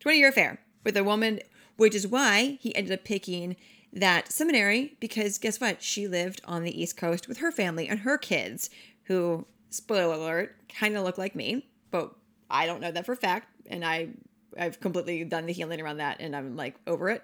[0.00, 1.40] 20 year affair with a woman,
[1.76, 3.56] which is why he ended up picking
[3.92, 5.82] that seminary because guess what?
[5.82, 8.68] She lived on the East Coast with her family and her kids,
[9.04, 12.14] who, spoiler alert, kind of look like me, but
[12.50, 13.48] I don't know that for a fact.
[13.66, 14.10] And I
[14.58, 17.22] I've completely done the healing around that and I'm like over it.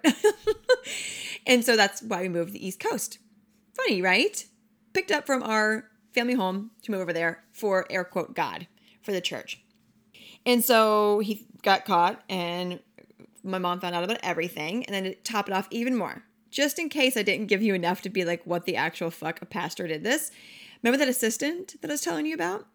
[1.47, 3.19] and so that's why we moved to the East Coast.
[3.75, 4.45] Funny, right?
[4.93, 8.67] Picked up from our family home to move over there for air quote God
[9.01, 9.63] for the church.
[10.45, 12.79] And so he got caught and
[13.43, 16.23] my mom found out about everything and then to top it off even more.
[16.49, 19.41] Just in case I didn't give you enough to be like, what the actual fuck
[19.41, 20.31] a pastor did this.
[20.81, 22.67] Remember that assistant that I was telling you about?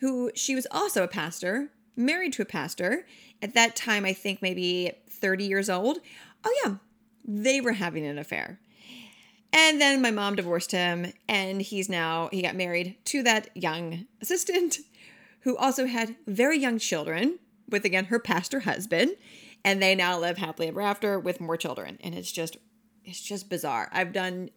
[0.00, 3.06] Who she was also a pastor, married to a pastor,
[3.42, 5.98] at that time, I think maybe 30 years old.
[6.44, 6.76] Oh, yeah,
[7.24, 8.60] they were having an affair.
[9.52, 14.06] And then my mom divorced him, and he's now, he got married to that young
[14.22, 14.78] assistant
[15.40, 19.12] who also had very young children with, again, her pastor husband.
[19.64, 21.98] And they now live happily ever after with more children.
[22.02, 22.56] And it's just,
[23.04, 23.88] it's just bizarre.
[23.92, 24.50] I've done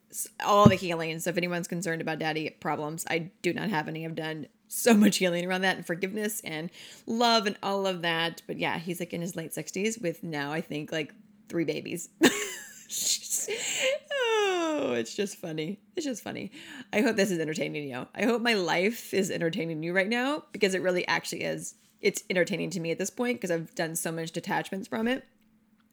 [0.44, 1.20] all the healing.
[1.20, 4.06] So if anyone's concerned about daddy problems, I do not have any.
[4.06, 6.70] I've done so much healing around that and forgiveness and
[7.06, 8.42] love and all of that.
[8.48, 11.14] But yeah, he's like in his late 60s with now, I think, like
[11.50, 12.10] three babies.
[14.12, 15.80] oh, it's just funny.
[15.96, 16.52] It's just funny.
[16.92, 18.08] I hope this is entertaining you.
[18.16, 21.76] I hope my life is entertaining you right now because it really actually is.
[22.04, 25.26] It's entertaining to me at this point because I've done so much detachments from it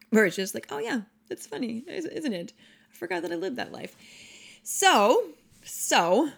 [0.09, 2.53] where it's just like, oh yeah, it's funny, isn't it?
[2.91, 3.95] I forgot that I lived that life.
[4.61, 5.29] So,
[5.63, 6.29] so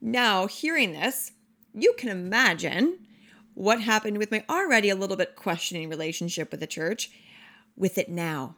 [0.00, 1.32] now hearing this,
[1.74, 3.00] you can imagine
[3.54, 7.10] what happened with my already a little bit questioning relationship with the church
[7.76, 8.54] with it now.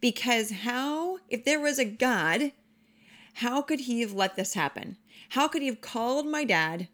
[0.00, 2.52] Because how, if there was a God,
[3.34, 4.98] how could he have let this happen?
[5.30, 6.88] How could he have called my dad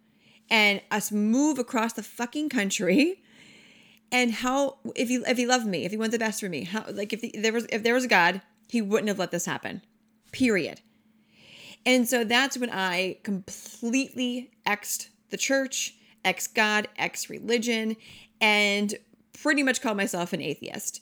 [0.51, 3.23] and us move across the fucking country?
[4.13, 6.65] And how, if he if he loved me, if he wanted the best for me,
[6.65, 9.31] how like if, the, there was if there was a God, he wouldn't have let
[9.31, 9.83] this happen.
[10.31, 10.81] Period.
[11.87, 17.97] And so that's when I completely exed the church, ex God, ex religion,
[18.41, 18.95] and
[19.33, 21.01] pretty much called myself an atheist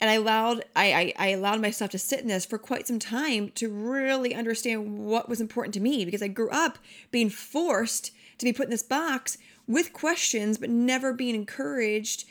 [0.00, 2.98] and I allowed I, I, I allowed myself to sit in this for quite some
[2.98, 6.78] time to really understand what was important to me because I grew up
[7.10, 12.24] being forced to be put in this box with questions but never being encouraged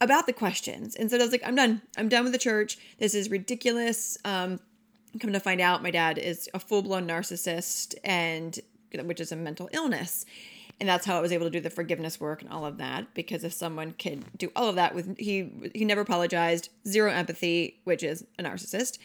[0.00, 0.96] about the questions.
[0.96, 1.82] And so I was like, I'm done.
[1.96, 2.78] I'm done with the church.
[2.98, 4.18] This is ridiculous.
[4.24, 4.58] Um,
[5.20, 8.58] come to find out, my dad is a full blown narcissist, and
[9.04, 10.24] which is a mental illness
[10.82, 13.14] and that's how I was able to do the forgiveness work and all of that
[13.14, 17.80] because if someone could do all of that with he he never apologized zero empathy
[17.84, 18.98] which is a narcissist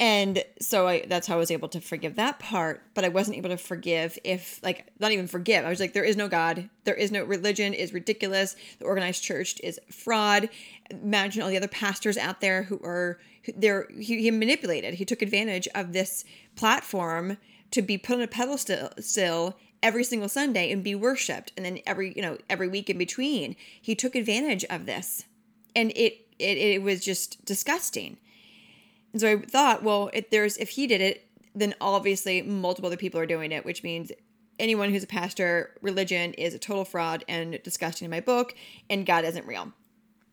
[0.00, 3.36] and so I that's how I was able to forgive that part but I wasn't
[3.36, 6.68] able to forgive if like not even forgive I was like there is no God
[6.84, 10.48] there is no religion is ridiculous the organized church is fraud
[10.90, 13.18] imagine all the other pastors out there who are
[13.56, 17.38] there he, he manipulated he took advantage of this platform
[17.70, 21.52] to be put on a pedestal still every single Sunday and be worshiped.
[21.56, 25.24] And then every, you know, every week in between, he took advantage of this.
[25.74, 28.16] And it it, it was just disgusting.
[29.18, 32.96] And so I thought, well, if there's if he did it, then obviously multiple other
[32.96, 34.12] people are doing it, which means
[34.60, 38.54] anyone who's a pastor, religion is a total fraud and disgusting in my book,
[38.88, 39.72] and God isn't real.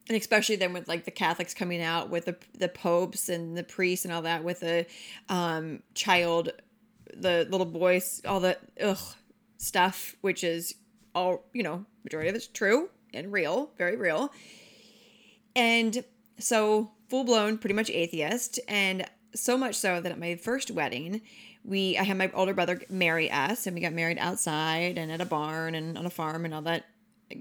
[0.07, 3.63] And especially then with like the Catholics coming out with the the popes and the
[3.63, 4.85] priests and all that with the
[5.29, 6.51] um, child,
[7.11, 8.99] the little boys, all the ugh,
[9.57, 10.75] stuff, which is
[11.15, 14.31] all, you know, majority of it's true and real, very real.
[15.55, 16.03] And
[16.37, 18.59] so full blown, pretty much atheist.
[18.67, 21.21] And so much so that at my first wedding,
[21.63, 25.21] we I had my older brother marry us and we got married outside and at
[25.21, 26.85] a barn and on a farm and all that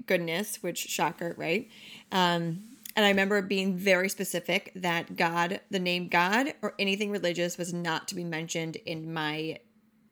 [0.07, 1.69] goodness, which shocker, right?
[2.11, 2.63] Um,
[2.95, 7.73] and I remember being very specific that God, the name God or anything religious was
[7.73, 9.59] not to be mentioned in my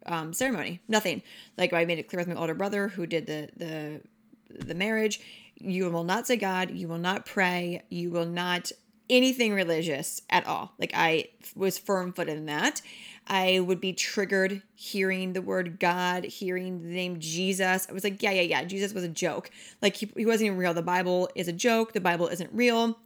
[0.05, 0.81] um, ceremony.
[0.87, 1.21] Nothing.
[1.57, 4.01] Like I made it clear with my older brother who did the the
[4.49, 5.21] the marriage.
[5.55, 6.71] You will not say God.
[6.71, 7.83] You will not pray.
[7.89, 8.71] You will not
[9.09, 10.73] anything religious at all.
[10.79, 12.81] Like I was firm footed in that.
[13.27, 17.87] I would be triggered hearing the word God, hearing the name Jesus.
[17.89, 18.63] I was like, yeah, yeah, yeah.
[18.65, 19.49] Jesus was a joke.
[19.81, 20.73] Like he, he wasn't even real.
[20.73, 21.93] The Bible is a joke.
[21.93, 22.97] The Bible isn't real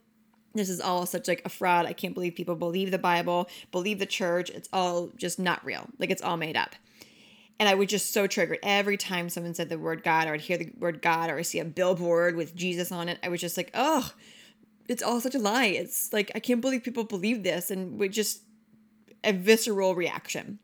[0.57, 1.85] this is all such like a fraud.
[1.85, 4.49] I can't believe people believe the Bible, believe the church.
[4.49, 5.87] It's all just not real.
[5.99, 6.75] Like it's all made up.
[7.59, 10.41] And I was just so triggered every time someone said the word God, or I'd
[10.41, 13.17] hear the word God, or I see a billboard with Jesus on it.
[13.23, 14.11] I was just like, oh,
[14.87, 15.65] it's all such a lie.
[15.65, 18.41] It's like I can't believe people believe this, and we just
[19.23, 20.59] a visceral reaction.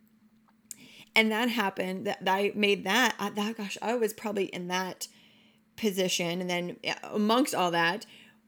[1.15, 2.07] And that happened.
[2.07, 3.15] That, that I made that.
[3.19, 5.07] Uh, that gosh, I was probably in that
[5.75, 8.05] position, and then amongst all that,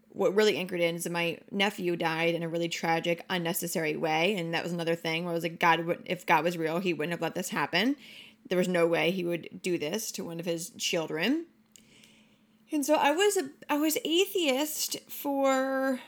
[0.10, 4.54] what really anchored in is my nephew died in a really tragic, unnecessary way, and
[4.54, 7.12] that was another thing where I was like, God, if God was real, He wouldn't
[7.12, 7.96] have let this happen
[8.48, 11.46] there was no way he would do this to one of his children.
[12.76, 16.02] And so I was a I was atheist for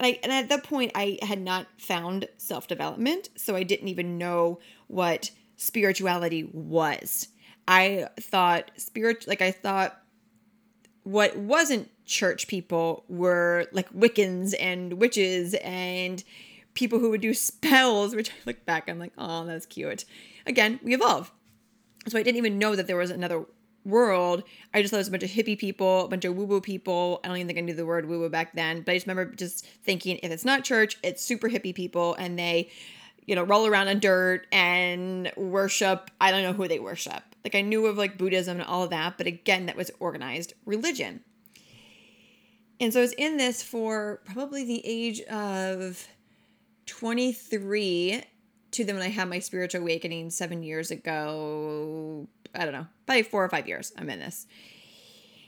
[0.00, 4.58] and and at that point I had not found self-development, so I didn't even know
[4.86, 7.28] what spirituality was.
[7.68, 10.00] I thought spirit like I thought
[11.02, 16.24] what wasn't church people were like Wiccans and witches and
[16.72, 20.06] people who would do spells, which I look back, I'm like, oh, that's cute.
[20.46, 21.30] Again, we evolve.
[22.06, 23.44] So I didn't even know that there was another
[23.88, 24.42] world.
[24.72, 26.60] I just thought it was a bunch of hippie people, a bunch of woo woo
[26.60, 27.20] people.
[27.24, 29.06] I don't even think I knew the word woo woo back then, but I just
[29.06, 32.70] remember just thinking if it's not church, it's super hippie people and they,
[33.26, 36.10] you know, roll around in dirt and worship.
[36.20, 37.22] I don't know who they worship.
[37.44, 40.54] Like I knew of like Buddhism and all of that, but again, that was organized
[40.64, 41.24] religion.
[42.80, 46.06] And so I was in this for probably the age of
[46.86, 48.22] 23
[48.70, 53.22] to them when I had my spiritual awakening seven years ago, I don't know, probably
[53.22, 54.46] four or five years I'm in this.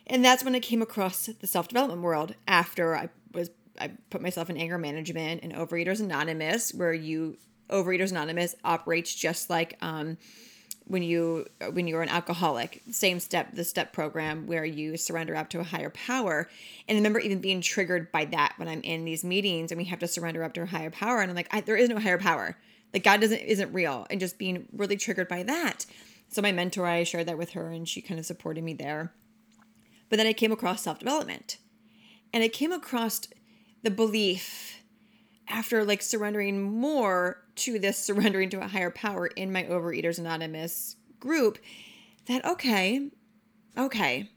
[0.07, 4.21] And that's when I came across the self development world after I was I put
[4.21, 7.39] myself in anger management and Overeaters Anonymous, where you
[7.71, 10.19] Overeaters Anonymous operates just like um,
[10.85, 12.83] when you when you're an alcoholic.
[12.91, 16.49] Same step, the step program where you surrender up to a higher power.
[16.89, 19.85] And I remember even being triggered by that when I'm in these meetings and we
[19.85, 22.19] have to surrender up to a higher power, and I'm like, there is no higher
[22.19, 22.57] power.
[22.93, 25.87] Like God doesn't isn't real, and just being really triggered by that.
[26.31, 29.12] So my mentor, I shared that with her, and she kind of supported me there.
[30.09, 31.59] But then I came across self development,
[32.33, 33.22] and I came across
[33.83, 34.81] the belief
[35.49, 40.97] after like surrendering more to this surrendering to a higher power in my Overeaters Anonymous
[41.18, 41.59] group
[42.26, 43.11] that okay,
[43.76, 44.31] okay,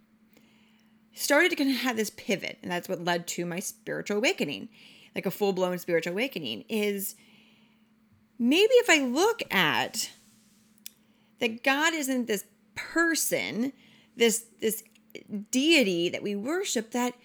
[1.13, 4.69] started to kind of have this pivot, and that's what led to my spiritual awakening,
[5.13, 6.65] like a full blown spiritual awakening.
[6.69, 7.15] Is
[8.39, 10.09] maybe if I look at
[11.43, 13.73] that God isn't this person,
[14.15, 14.81] this this
[15.51, 17.15] deity that we worship, that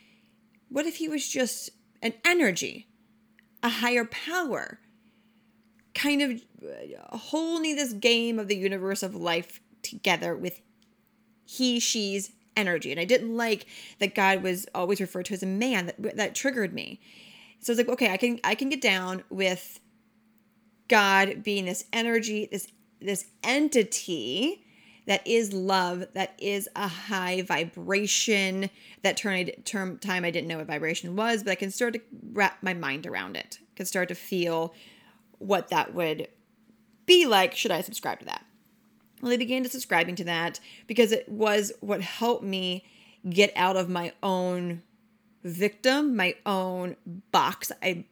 [0.69, 1.71] what if he was just
[2.03, 2.89] an energy,
[3.63, 4.81] a higher power,
[5.95, 10.63] kind of uh, holding this game of the universe of life together with
[11.45, 12.91] he, she's energy.
[12.91, 13.67] And I didn't like
[14.01, 15.87] that God was always referred to as a man.
[15.87, 17.01] That that triggered me.
[17.61, 19.79] So it's like, okay, I can I can get down with
[20.89, 22.67] God being this energy, this
[23.01, 24.65] this entity
[25.07, 28.69] that is love, that is a high vibration.
[29.03, 32.01] That term, term time I didn't know what vibration was, but I can start to
[32.33, 33.59] wrap my mind around it.
[33.61, 34.75] I can start to feel
[35.39, 36.29] what that would
[37.07, 38.45] be like should I subscribe to that.
[39.23, 42.85] Well, I began to subscribing to that because it was what helped me
[43.29, 44.83] get out of my own
[45.43, 46.97] victim, my own
[47.33, 48.05] box I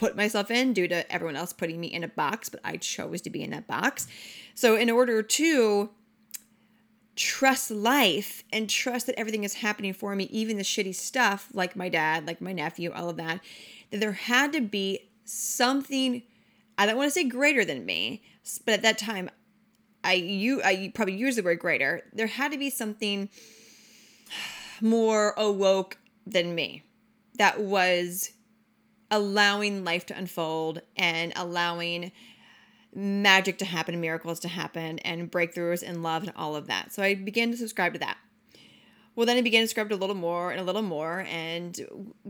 [0.00, 3.20] put myself in due to everyone else putting me in a box, but I chose
[3.20, 4.08] to be in that box.
[4.54, 5.90] So, in order to
[7.16, 11.76] trust life and trust that everything is happening for me, even the shitty stuff like
[11.76, 13.40] my dad, like my nephew, all of that,
[13.90, 16.22] that there had to be something,
[16.78, 18.22] I don't want to say greater than me,
[18.64, 19.28] but at that time,
[20.02, 22.00] I you I probably use the word greater.
[22.14, 23.28] There had to be something
[24.80, 26.84] more awoke than me
[27.36, 28.30] that was
[29.10, 32.12] allowing life to unfold and allowing
[32.94, 36.92] magic to happen, miracles to happen, and breakthroughs and love and all of that.
[36.92, 38.16] So I began to subscribe to that.
[39.14, 41.78] Well, then I began to subscribe to a little more and a little more, and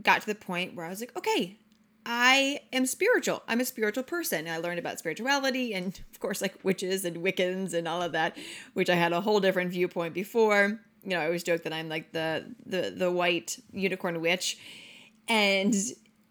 [0.03, 1.59] got to the point where I was like, okay,
[2.05, 3.43] I am spiritual.
[3.47, 4.49] I'm a spiritual person.
[4.49, 8.37] I learned about spirituality and, of course, like witches and Wiccans and all of that,
[8.73, 10.81] which I had a whole different viewpoint before.
[11.05, 14.59] You know, I always joke that I'm like the the the white unicorn witch,
[15.29, 15.75] and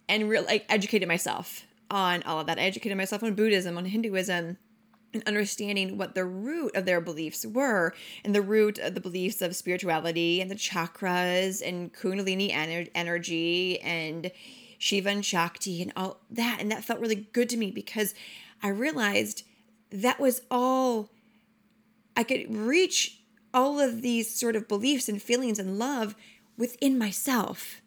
[0.09, 2.59] and real like educated myself on all of that.
[2.59, 4.57] I educated myself on Buddhism, on Hinduism,
[5.13, 7.93] and understanding what the root of their beliefs were
[8.23, 13.79] and the root of the beliefs of spirituality and the chakras and kundalini ener- energy
[13.81, 14.31] and
[14.77, 18.13] shiva and shakti and all that and that felt really good to me because
[18.61, 19.43] i realized
[19.91, 21.09] that was all
[22.15, 23.19] i could reach
[23.51, 26.15] all of these sort of beliefs and feelings and love
[26.55, 27.78] within myself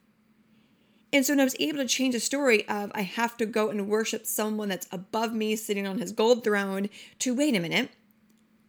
[1.12, 3.68] and so when I was able to change the story of I have to go
[3.68, 6.88] and worship someone that's above me sitting on his gold throne
[7.20, 7.90] to wait a minute,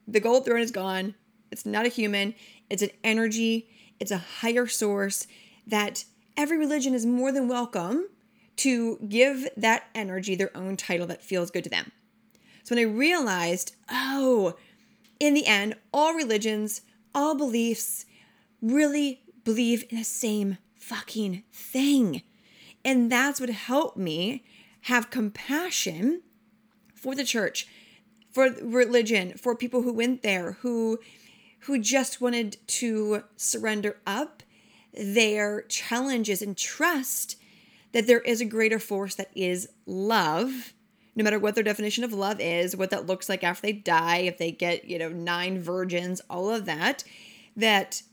[0.07, 1.15] the gold throne is gone.
[1.51, 2.35] It's not a human,
[2.69, 3.69] it's an energy,
[3.99, 5.27] it's a higher source
[5.67, 8.07] that every religion is more than welcome
[8.57, 11.91] to give that energy their own title that feels good to them.
[12.63, 14.55] So when I realized, oh,
[15.19, 16.81] in the end, all religions,
[17.13, 18.05] all beliefs
[18.61, 22.21] really believe in the same fucking thing.
[22.85, 24.43] And that's what helped me
[24.81, 26.21] have compassion
[26.93, 27.67] for the church,
[28.31, 30.99] for religion, for people who went there, who
[31.61, 34.43] who just wanted to surrender up
[34.93, 37.37] their challenges and trust
[37.93, 40.73] that there is a greater force that is love
[41.15, 44.17] no matter what their definition of love is what that looks like after they die
[44.17, 47.03] if they get you know nine virgins all of that
[47.55, 48.03] that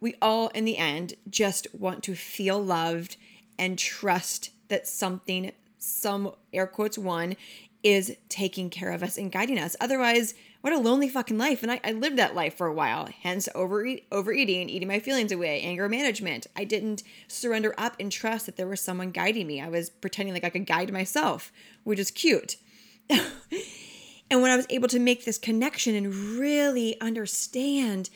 [0.00, 3.16] we all in the end just want to feel loved
[3.60, 7.36] and trust that something, some air quotes one,
[7.82, 9.76] is taking care of us and guiding us.
[9.80, 11.62] Otherwise, what a lonely fucking life.
[11.62, 15.30] And I, I lived that life for a while, hence overeat, overeating, eating my feelings
[15.30, 16.46] away, anger management.
[16.56, 19.60] I didn't surrender up and trust that there was someone guiding me.
[19.60, 21.52] I was pretending like I could guide myself,
[21.84, 22.56] which is cute.
[23.10, 28.08] and when I was able to make this connection and really understand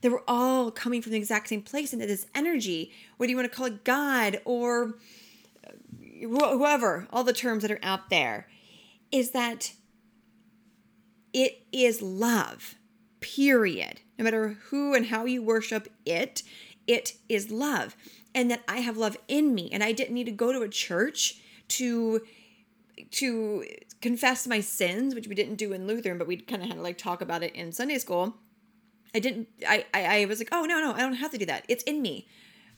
[0.00, 3.50] they were all coming from the exact same place into this energy, whether you want
[3.50, 4.94] to call it God or
[5.66, 5.72] uh,
[6.20, 8.48] whoever, all the terms that are out there,
[9.12, 9.72] is that
[11.32, 12.76] it is love,
[13.20, 14.00] period.
[14.18, 16.42] no matter who and how you worship it,
[16.86, 17.96] it is love.
[18.34, 19.68] And that I have love in me.
[19.72, 22.22] And I didn't need to go to a church to
[23.12, 23.64] to
[24.02, 26.82] confess my sins, which we didn't do in Lutheran, but we kind of had to
[26.82, 28.36] like talk about it in Sunday school.
[29.14, 31.46] I didn't I, I I was like, oh no, no, I don't have to do
[31.46, 31.64] that.
[31.68, 32.26] It's in me.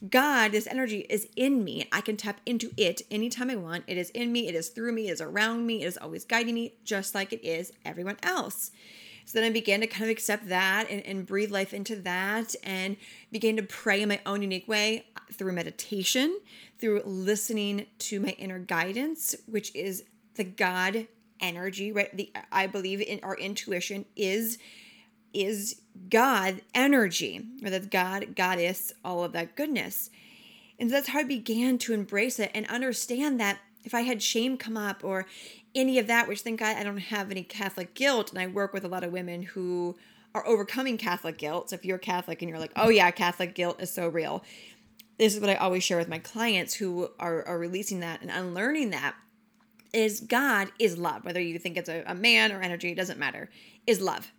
[0.09, 1.87] God, this energy is in me.
[1.91, 3.85] I can tap into it anytime I want.
[3.87, 6.25] It is in me, it is through me, it is around me, it is always
[6.25, 8.71] guiding me, just like it is everyone else.
[9.25, 12.55] So then I began to kind of accept that and, and breathe life into that
[12.63, 12.97] and
[13.31, 16.37] began to pray in my own unique way through meditation,
[16.79, 20.03] through listening to my inner guidance, which is
[20.35, 21.07] the God
[21.39, 22.15] energy, right?
[22.15, 24.57] The I believe in our intuition is
[25.33, 30.09] is God energy, or that's God, goddess, all of that goodness.
[30.79, 34.23] And so that's how I began to embrace it and understand that if I had
[34.23, 35.25] shame come up or
[35.75, 38.73] any of that, which thank God I don't have any Catholic guilt, and I work
[38.73, 39.95] with a lot of women who
[40.35, 41.69] are overcoming Catholic guilt.
[41.69, 44.43] So if you're Catholic and you're like, oh yeah, Catholic guilt is so real,
[45.19, 48.31] this is what I always share with my clients who are, are releasing that and
[48.31, 49.15] unlearning that
[49.93, 51.23] is God is love.
[51.23, 53.49] Whether you think it's a, a man or energy, it doesn't matter,
[53.85, 54.31] is love.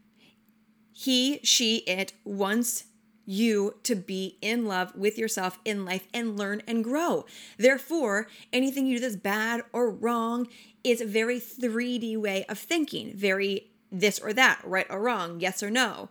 [0.96, 2.84] He, she, it wants
[3.26, 7.26] you to be in love with yourself in life and learn and grow.
[7.58, 10.46] Therefore, anything you do that's bad or wrong
[10.84, 15.64] is a very 3D way of thinking, very this or that, right or wrong, yes
[15.64, 16.10] or no.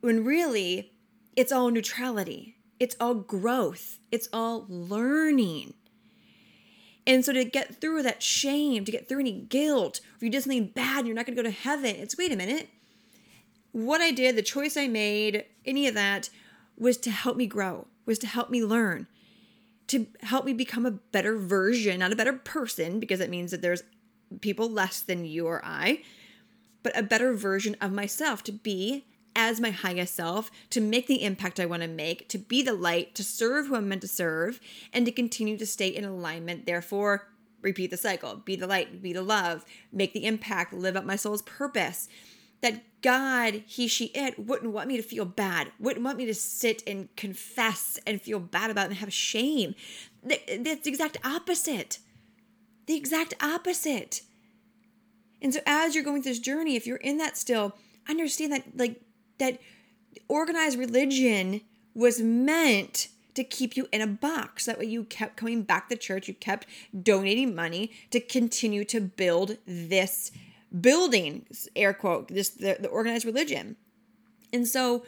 [0.00, 0.90] When really,
[1.36, 5.74] it's all neutrality, it's all growth, it's all learning.
[7.06, 10.42] And so to get through that shame, to get through any guilt, if you did
[10.42, 12.68] something bad you're not going to go to heaven, it's wait a minute
[13.72, 16.30] what I did, the choice I made, any of that
[16.76, 19.06] was to help me grow, was to help me learn,
[19.88, 23.62] to help me become a better version, not a better person, because it means that
[23.62, 23.82] there's
[24.40, 26.02] people less than you or I,
[26.82, 31.24] but a better version of myself to be as my highest self, to make the
[31.24, 34.08] impact I want to make, to be the light, to serve who I'm meant to
[34.08, 34.60] serve,
[34.92, 36.66] and to continue to stay in alignment.
[36.66, 37.28] Therefore,
[37.62, 41.16] repeat the cycle be the light, be the love, make the impact, live up my
[41.16, 42.08] soul's purpose
[42.60, 46.34] that God, he, she, it wouldn't want me to feel bad, wouldn't want me to
[46.34, 49.74] sit and confess and feel bad about and have shame.
[50.22, 51.98] That's the exact opposite.
[52.86, 54.22] The exact opposite.
[55.40, 57.76] And so as you're going through this journey, if you're in that still,
[58.08, 59.00] understand that like
[59.38, 59.58] that
[60.28, 61.62] organized religion
[61.94, 64.66] was meant to keep you in a box.
[64.66, 66.66] That way you kept coming back to church, you kept
[67.02, 70.30] donating money to continue to build this
[70.80, 71.46] building
[71.76, 73.76] air quote this the, the organized religion.
[74.52, 75.04] And so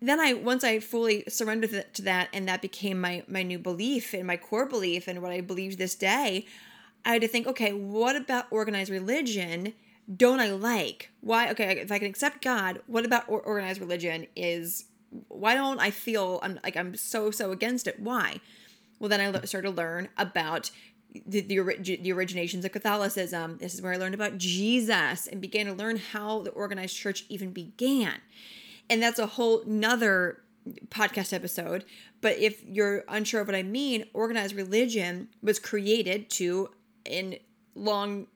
[0.00, 4.14] then i once i fully surrendered to that and that became my my new belief
[4.14, 6.46] and my core belief and what i believe this day
[7.04, 9.72] i had to think okay what about organized religion
[10.14, 11.10] don't i like?
[11.20, 14.86] Why okay if i can accept god what about organized religion is
[15.28, 18.00] why don't i feel i'm like i'm so so against it?
[18.00, 18.40] Why?
[18.98, 20.70] Well then i started to learn about
[21.26, 23.58] the, the, the originations of Catholicism.
[23.58, 27.24] This is where I learned about Jesus and began to learn how the organized church
[27.28, 28.14] even began.
[28.90, 30.42] And that's a whole nother
[30.88, 31.84] podcast episode.
[32.20, 36.70] But if you're unsure of what I mean, organized religion was created to,
[37.04, 37.38] in
[37.74, 38.26] long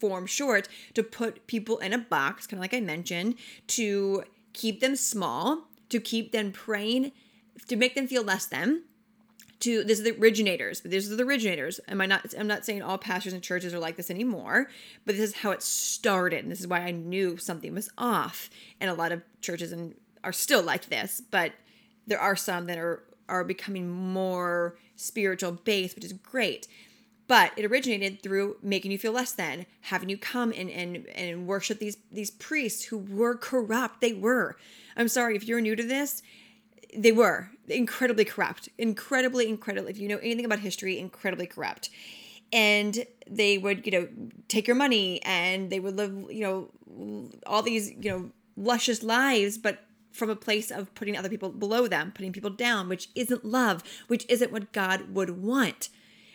[0.00, 3.36] form short, to put people in a box, kind of like I mentioned,
[3.68, 7.12] to keep them small, to keep them praying,
[7.68, 8.84] to make them feel less than,
[9.60, 11.80] to this is the originators but these are the originators.
[11.88, 14.68] Am i not i'm not saying all pastors and churches are like this anymore
[15.04, 18.50] but this is how it started and this is why i knew something was off.
[18.80, 19.94] And a lot of churches and
[20.24, 21.52] are still like this but
[22.06, 26.66] there are some that are are becoming more spiritual based which is great.
[27.28, 31.46] But it originated through making you feel less than having you come and and and
[31.46, 34.00] worship these these priests who were corrupt.
[34.00, 34.56] They were.
[34.96, 36.22] I'm sorry if you're new to this
[36.96, 39.90] they were incredibly corrupt, incredibly, incredibly.
[39.90, 41.90] If you know anything about history, incredibly corrupt.
[42.52, 44.08] And they would, you know,
[44.48, 49.56] take your money and they would live, you know, all these, you know, luscious lives,
[49.56, 53.44] but from a place of putting other people below them, putting people down, which isn't
[53.44, 55.90] love, which isn't what God would want.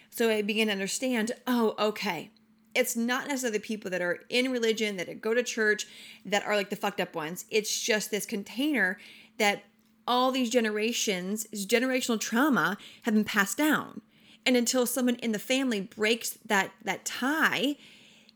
[0.09, 2.31] So I began to understand oh, okay,
[2.73, 5.87] it's not necessarily the people that are in religion, that go to church,
[6.25, 7.45] that are like the fucked up ones.
[7.49, 8.97] It's just this container
[9.37, 9.63] that
[10.07, 14.01] all these generations, generational trauma have been passed down.
[14.45, 17.77] And until someone in the family breaks that that tie,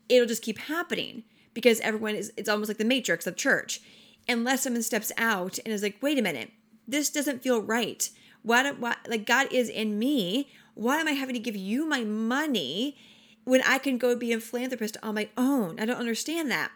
[0.07, 3.81] it'll just keep happening because everyone is it's almost like the matrix of church.
[4.27, 6.51] Unless someone steps out and is like, wait a minute,
[6.87, 8.09] this doesn't feel right.
[8.41, 10.49] Why, why like God is in me?
[10.73, 12.97] Why am I having to give you my money
[13.43, 15.79] when I can go be a philanthropist on my own?
[15.79, 16.71] I don't understand that.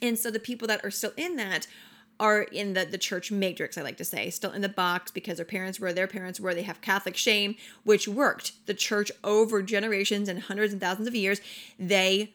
[0.00, 1.66] And so the people that are still in that
[2.22, 5.38] are in the, the church matrix, I like to say, still in the box because
[5.38, 8.52] their parents were, their parents were, they have Catholic shame, which worked.
[8.66, 11.40] The church over generations and hundreds and thousands of years,
[11.80, 12.32] they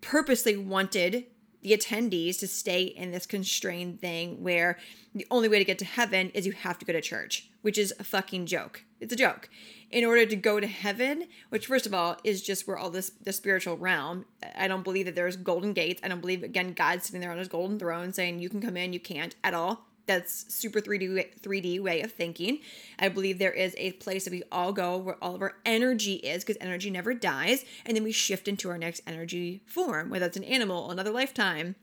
[0.00, 1.24] purposely wanted
[1.62, 4.78] the attendees to stay in this constrained thing where
[5.12, 7.76] the only way to get to heaven is you have to go to church, which
[7.76, 8.84] is a fucking joke.
[9.00, 9.50] It's a joke.
[9.90, 13.10] In order to go to heaven, which first of all is just where all this
[13.22, 14.26] the spiritual realm.
[14.54, 16.00] I don't believe that there's golden gates.
[16.04, 18.76] I don't believe again God sitting there on his golden throne saying you can come
[18.76, 19.86] in, you can't at all.
[20.04, 22.60] That's super 3D 3D way of thinking.
[22.98, 26.14] I believe there is a place that we all go where all of our energy
[26.14, 30.26] is because energy never dies and then we shift into our next energy form, whether
[30.26, 31.76] it's an animal, another lifetime,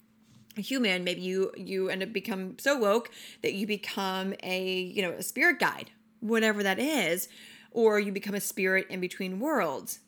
[0.57, 3.09] a human maybe you you end up become so woke
[3.41, 7.27] that you become a you know a spirit guide whatever that is
[7.75, 9.99] or you become a spirit in between worlds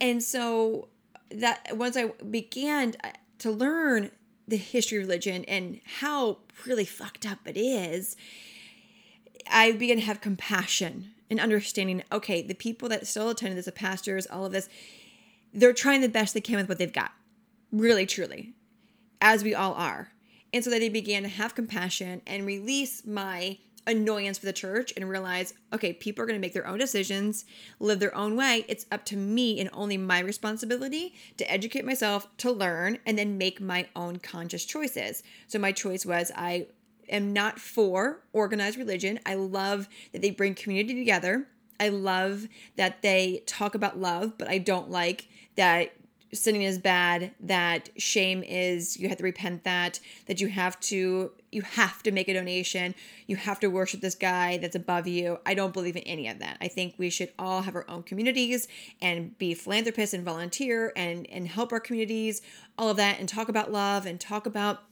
[0.00, 0.88] and so
[1.30, 4.10] that once i began uh, to learn
[4.46, 8.16] the history of religion and how really fucked up it is
[9.50, 13.72] i began to have compassion and understanding okay the people that still attend this the
[13.72, 14.68] pastors all of this
[15.52, 17.12] they're trying the best they can with what they've got
[17.72, 18.54] really truly
[19.20, 20.12] as we all are.
[20.52, 23.58] And so that I began to have compassion and release my
[23.88, 27.44] annoyance for the church and realize okay, people are going to make their own decisions,
[27.80, 28.64] live their own way.
[28.68, 33.38] It's up to me and only my responsibility to educate myself, to learn, and then
[33.38, 35.22] make my own conscious choices.
[35.48, 36.66] So my choice was I
[37.08, 39.18] am not for organized religion.
[39.26, 41.48] I love that they bring community together.
[41.80, 45.92] I love that they talk about love, but I don't like that
[46.32, 51.32] sinning is bad that shame is you have to repent that that you have to
[51.50, 52.94] you have to make a donation.
[53.26, 55.38] You have to worship this guy that's above you.
[55.46, 56.58] I don't believe in any of that.
[56.60, 58.68] I think we should all have our own communities
[59.00, 62.42] and be philanthropists and volunteer and and help our communities
[62.76, 64.82] all of that and talk about love and talk about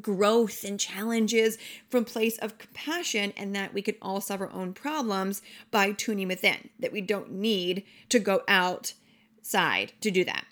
[0.00, 4.72] growth and challenges from place of compassion and that we can all solve our own
[4.72, 10.44] problems by tuning within that we don't need to go outside to do that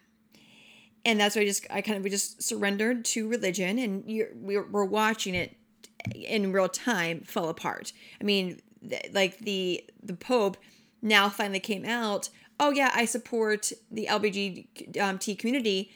[1.07, 4.29] and that's why I just I kind of we just surrendered to religion, and you're,
[4.35, 5.57] we're we're watching it
[6.15, 7.93] in real time fall apart.
[8.21, 10.57] I mean, th- like the the Pope
[11.01, 12.29] now finally came out.
[12.59, 15.93] Oh yeah, I support the LGBT um, community,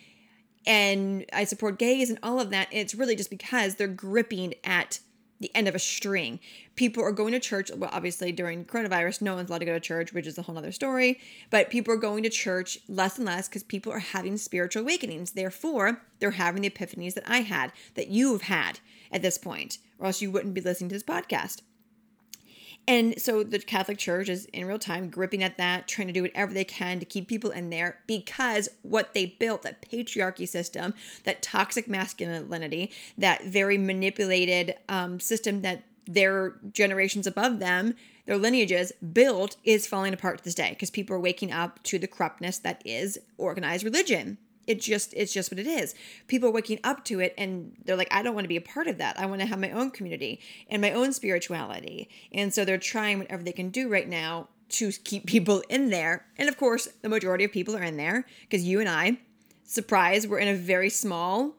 [0.65, 2.69] and I support gays and all of that.
[2.71, 5.01] And it's really just because they're gripping at
[5.41, 6.39] the end of a string.
[6.77, 7.71] People are going to church.
[7.75, 10.59] Well, obviously, during coronavirus, no one's allowed to go to church, which is a whole
[10.59, 11.19] other story.
[11.51, 15.33] But people are going to church less and less because people are having spiritual awakenings.
[15.33, 18.81] Therefore, they're having the epiphanies that I had, that you've had
[19.11, 21.63] at this point, or else you wouldn't be listening to this podcast.
[22.89, 26.23] And so the Catholic Church is in real time gripping at that, trying to do
[26.23, 30.95] whatever they can to keep people in there because what they built, that patriarchy system,
[31.25, 37.95] that toxic masculinity, that very manipulated um, system that their generations above them,
[38.27, 41.99] their lineages built, is falling apart to this day because people are waking up to
[41.99, 44.39] the corruptness that is organized religion
[44.71, 45.97] it just it's just what it is.
[46.29, 48.61] People are waking up to it and they're like i don't want to be a
[48.61, 49.19] part of that.
[49.19, 52.09] I want to have my own community and my own spirituality.
[52.33, 56.25] And so they're trying whatever they can do right now to keep people in there.
[56.37, 59.19] And of course the majority of people are in there because you and i
[59.65, 61.57] surprise we're in a very small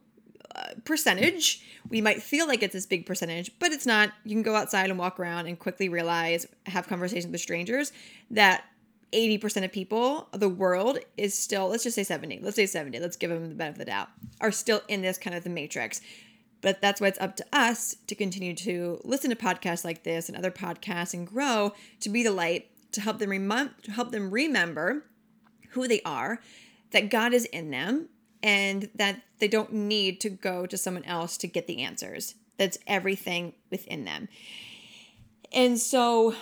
[0.56, 1.66] uh, percentage.
[1.90, 4.12] We might feel like it's this big percentage but it's not.
[4.24, 7.92] You can go outside and walk around and quickly realize have conversations with strangers
[8.32, 8.64] that
[9.14, 13.18] 80% of people, the world is still, let's just say 70, let's say 70, let's
[13.18, 14.10] give them the benefit of the doubt,
[14.40, 16.02] are still in this kind of the matrix.
[16.62, 20.30] But that's why it's up to us to continue to listen to podcasts like this
[20.30, 24.12] and other podcasts and grow to be the light, to help them, rem- to help
[24.12, 25.06] them remember
[25.72, 26.40] who they are,
[26.92, 28.10] that God is in them,
[28.44, 32.36] and that they don't need to go to someone else to get the answers.
[32.58, 34.28] That's everything within them.
[35.52, 36.36] And so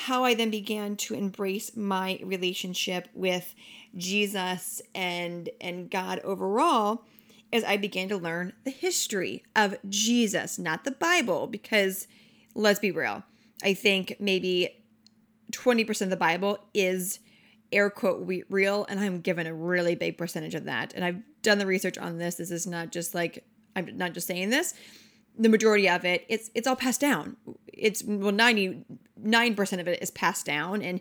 [0.00, 3.54] how I then began to embrace my relationship with
[3.94, 7.04] Jesus and and God overall
[7.52, 12.06] as I began to learn the history of Jesus, not the Bible because
[12.54, 13.24] let's be real.
[13.62, 14.82] I think maybe
[15.52, 17.18] 20% of the Bible is
[17.70, 20.94] air quote real and I'm given a really big percentage of that.
[20.94, 22.36] And I've done the research on this.
[22.36, 23.44] This is not just like
[23.76, 24.72] I'm not just saying this
[25.40, 27.36] the majority of it it's it's all passed down.
[27.72, 31.00] It's well 99% of it is passed down and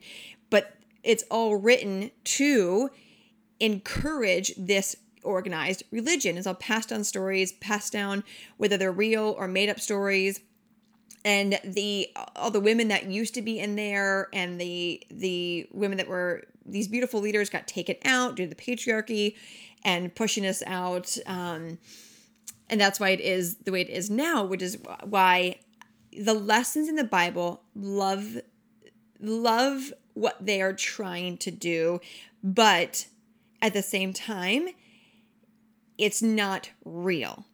[0.49, 2.89] but it's all written to
[3.59, 6.37] encourage this organized religion.
[6.37, 8.23] It's all passed down stories passed down
[8.57, 10.39] whether they're real or made up stories.
[11.25, 15.97] And the all the women that used to be in there and the the women
[15.97, 19.35] that were these beautiful leaders got taken out due to the patriarchy
[19.83, 21.77] and pushing us out um
[22.69, 25.59] And that's why it is the way it is now, which is why
[26.17, 28.37] the lessons in the Bible love
[29.19, 31.99] love what they are trying to do,
[32.43, 33.07] but
[33.61, 34.69] at the same time,
[35.97, 37.45] it's not real.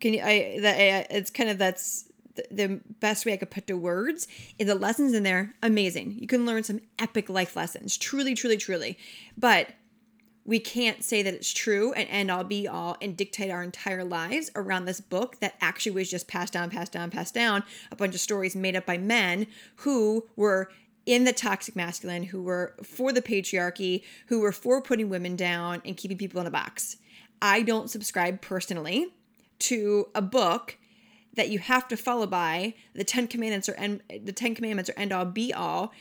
[0.00, 0.22] Can you?
[0.22, 2.08] I that it's kind of that's
[2.50, 4.26] the best way I could put to words
[4.58, 6.16] is the lessons in there amazing.
[6.18, 8.98] You can learn some epic life lessons, truly, truly, truly.
[9.36, 9.68] But
[10.44, 14.04] we can't say that it's true and end all be all and dictate our entire
[14.04, 17.96] lives around this book that actually was just passed down, passed down, passed down, a
[17.96, 20.70] bunch of stories made up by men who were
[21.06, 25.82] in the toxic masculine, who were for the patriarchy, who were for putting women down
[25.84, 26.96] and keeping people in a box.
[27.40, 29.08] I don't subscribe personally
[29.60, 30.78] to a book
[31.34, 34.98] that you have to follow by the 10 commandments or end the 10 commandments are
[34.98, 35.92] end all be all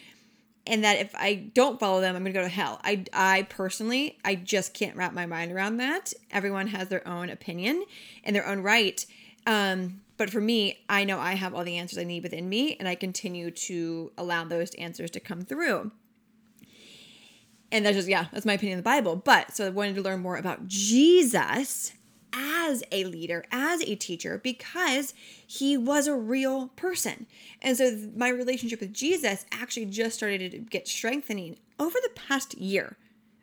[0.67, 2.79] and that if I don't follow them, I'm going to go to hell.
[2.83, 6.13] I, I personally, I just can't wrap my mind around that.
[6.29, 7.83] Everyone has their own opinion
[8.23, 9.03] and their own right.
[9.47, 12.75] Um, but for me, I know I have all the answers I need within me,
[12.75, 15.91] and I continue to allow those answers to come through.
[17.71, 19.15] And that's just, yeah, that's my opinion of the Bible.
[19.15, 21.93] But so I wanted to learn more about Jesus
[22.33, 25.13] as a leader, as a teacher, because
[25.45, 27.25] he was a real person.
[27.61, 32.57] And so my relationship with Jesus actually just started to get strengthening over the past
[32.57, 32.97] year.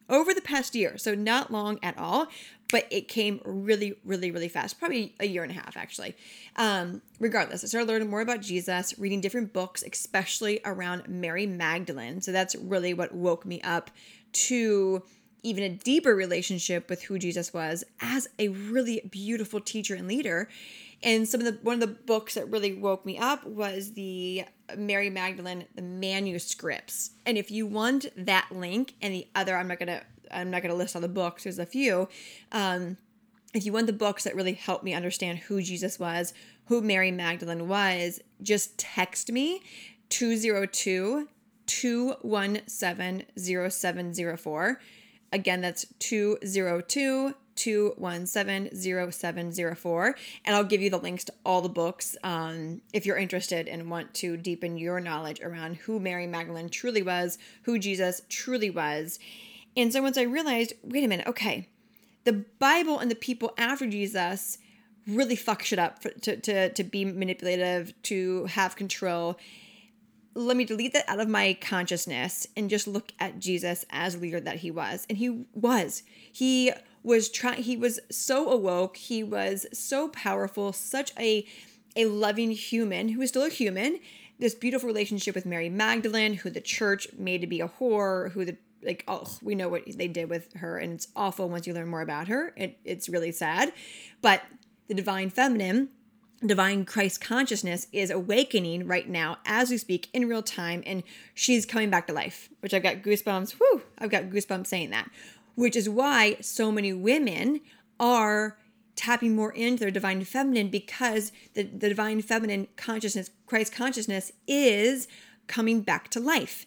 [0.09, 0.97] Over the past year.
[0.97, 2.29] So not long at all,
[2.71, 4.79] but it came really, really, really fast.
[4.79, 6.17] Probably a year and a half, actually.
[6.57, 12.23] Um, regardless, I started learning more about Jesus, reading different books, especially around Mary Magdalene.
[12.23, 13.91] So that's really what woke me up
[14.33, 15.03] to
[15.43, 20.49] even a deeper relationship with who Jesus was as a really beautiful teacher and leader.
[21.03, 24.45] And some of the one of the books that really woke me up was the
[24.77, 27.13] Mary Magdalene the manuscripts.
[27.25, 30.75] And if you want that link and the other, I'm not gonna I'm not gonna
[30.75, 31.45] list all the books.
[31.45, 32.09] There's a few.
[32.53, 32.97] Um,
[33.55, 36.35] if you want the books that really helped me understand who Jesus was,
[36.67, 39.63] who Mary Magdalene was, just text me
[40.11, 41.29] 202
[41.67, 44.81] 217 0704
[45.33, 48.71] Again, that's 202 217
[50.45, 53.91] And I'll give you the links to all the books um, if you're interested and
[53.91, 59.19] want to deepen your knowledge around who Mary Magdalene truly was, who Jesus truly was.
[59.77, 61.69] And so once I realized, wait a minute, okay,
[62.25, 64.59] the Bible and the people after Jesus
[65.07, 69.39] really fuck shit up for, to, to, to be manipulative, to have control
[70.39, 74.39] let me delete that out of my consciousness and just look at Jesus as leader
[74.41, 75.05] that he was.
[75.09, 76.05] And he was.
[76.33, 76.73] He
[77.03, 81.45] was trying he was so awoke, he was so powerful, such a
[81.97, 83.99] a loving human who is still a human.
[84.39, 88.45] This beautiful relationship with Mary Magdalene, who the church made to be a whore, who
[88.45, 91.75] the like oh we know what they did with her and it's awful once you
[91.75, 93.73] learn more about her it, it's really sad
[94.23, 94.41] but
[94.87, 95.89] the divine feminine
[96.45, 101.03] divine Christ consciousness is awakening right now as we speak in real time, and
[101.35, 103.53] she's coming back to life, which I've got goosebumps.
[103.53, 105.11] Whew, I've got goosebumps saying that,
[105.55, 107.61] which is why so many women
[107.99, 108.57] are
[108.95, 115.09] tapping more into their divine feminine because the, the divine feminine consciousness, Christ consciousness, is
[115.47, 116.67] coming back to life.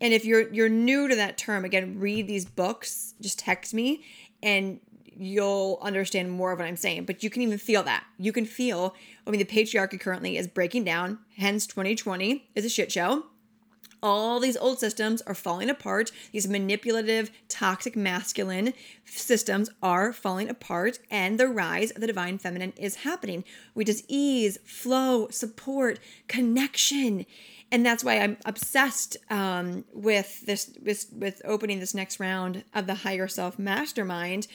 [0.00, 4.04] And if you're you're new to that term, again, read these books, just text me
[4.42, 4.80] and
[5.18, 7.04] you'll understand more of what I'm saying.
[7.04, 8.04] But you can even feel that.
[8.18, 8.94] You can feel,
[9.26, 13.24] I mean, the patriarchy currently is breaking down, hence 2020 is a shit show.
[14.02, 16.12] All these old systems are falling apart.
[16.30, 18.74] These manipulative, toxic, masculine
[19.06, 24.04] systems are falling apart, and the rise of the divine feminine is happening, which is
[24.06, 25.98] ease, flow, support,
[26.28, 27.24] connection
[27.74, 32.86] and that's why I'm obsessed um, with this with, with opening this next round of
[32.86, 34.46] the higher self mastermind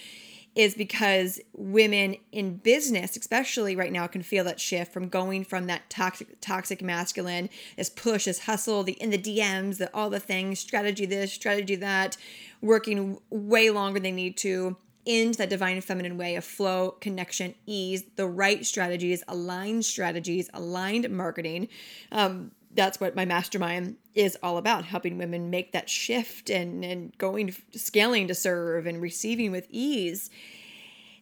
[0.60, 5.68] is because women in business, especially right now, can feel that shift from going from
[5.68, 10.20] that toxic, toxic masculine, this push, this hustle, the in the DMs, the all the
[10.20, 12.18] things, strategy this, strategy that,
[12.62, 17.55] working way longer than they need to into that divine feminine way of flow, connection,
[17.66, 21.70] ease, the right strategies, aligned strategies, aligned marketing.
[22.12, 27.18] Um, that's what my mastermind is all about helping women make that shift and and
[27.18, 30.30] going scaling to serve and receiving with ease.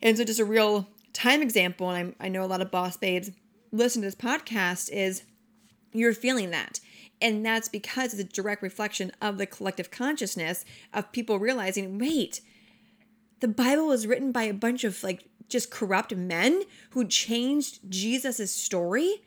[0.02, 2.96] And so just a real time example and I'm, i know a lot of boss
[2.96, 3.32] babes
[3.72, 5.24] listen to this podcast is
[5.92, 6.80] you're feeling that.
[7.20, 12.42] And that's because it's a direct reflection of the collective consciousness of people realizing wait
[13.40, 18.54] the bible was written by a bunch of like just corrupt men who changed jesus'
[18.54, 19.24] story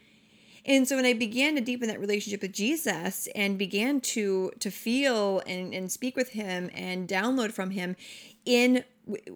[0.66, 4.70] and so when I began to deepen that relationship with Jesus and began to to
[4.70, 7.96] feel and, and speak with him and download from him
[8.44, 8.84] in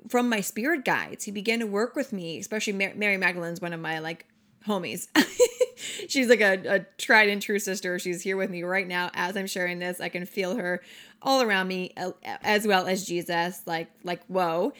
[0.09, 1.25] from my spirit guides.
[1.25, 4.27] He began to work with me, especially Mary, Magdalene's one of my like
[4.67, 5.09] homies.
[6.09, 7.99] She's like a, a tried and true sister.
[7.99, 10.01] She's here with me right now as I'm sharing this.
[10.01, 10.83] I can feel her
[11.21, 12.13] all around me, uh,
[12.43, 13.63] as well as Jesus.
[13.67, 14.73] Like, like whoa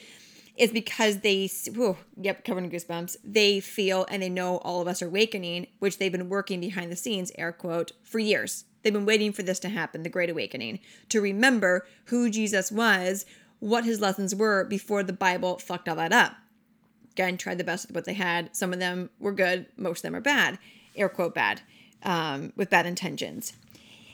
[0.57, 3.17] is because they, whew, yep, covered in goosebumps.
[3.25, 6.93] They feel and they know all of us are awakening, which they've been working behind
[6.93, 8.65] the scenes, air quote, for years.
[8.83, 10.79] They've been waiting for this to happen, the Great Awakening,
[11.09, 13.25] to remember who Jesus was,
[13.59, 16.35] what his lessons were before the Bible fucked all that up.
[17.13, 18.55] Again, tried the best with what they had.
[18.55, 20.59] Some of them were good, most of them are bad,
[20.95, 21.63] air quote bad,
[22.03, 23.55] um, with bad intentions.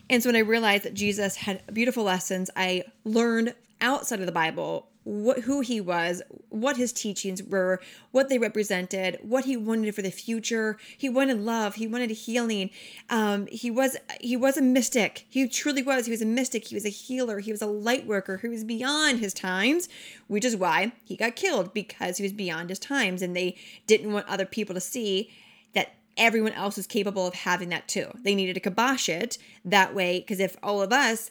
[0.09, 4.33] And so when I realized that Jesus had beautiful lessons, I learned outside of the
[4.33, 7.81] Bible what who he was, what his teachings were,
[8.11, 10.77] what they represented, what he wanted for the future.
[10.97, 11.77] He wanted love.
[11.77, 12.71] He wanted healing.
[13.09, 15.27] Um, he was he was a mystic.
[15.31, 16.05] He truly was.
[16.05, 16.67] He was a mystic.
[16.67, 17.41] He was a healer.
[17.41, 19.89] He was a light worker He was beyond his times,
[20.27, 24.13] which is why he got killed because he was beyond his times, and they didn't
[24.13, 25.31] want other people to see
[25.73, 28.11] that everyone else was capable of having that too.
[28.23, 31.31] They needed to kibosh it that way because if all of us,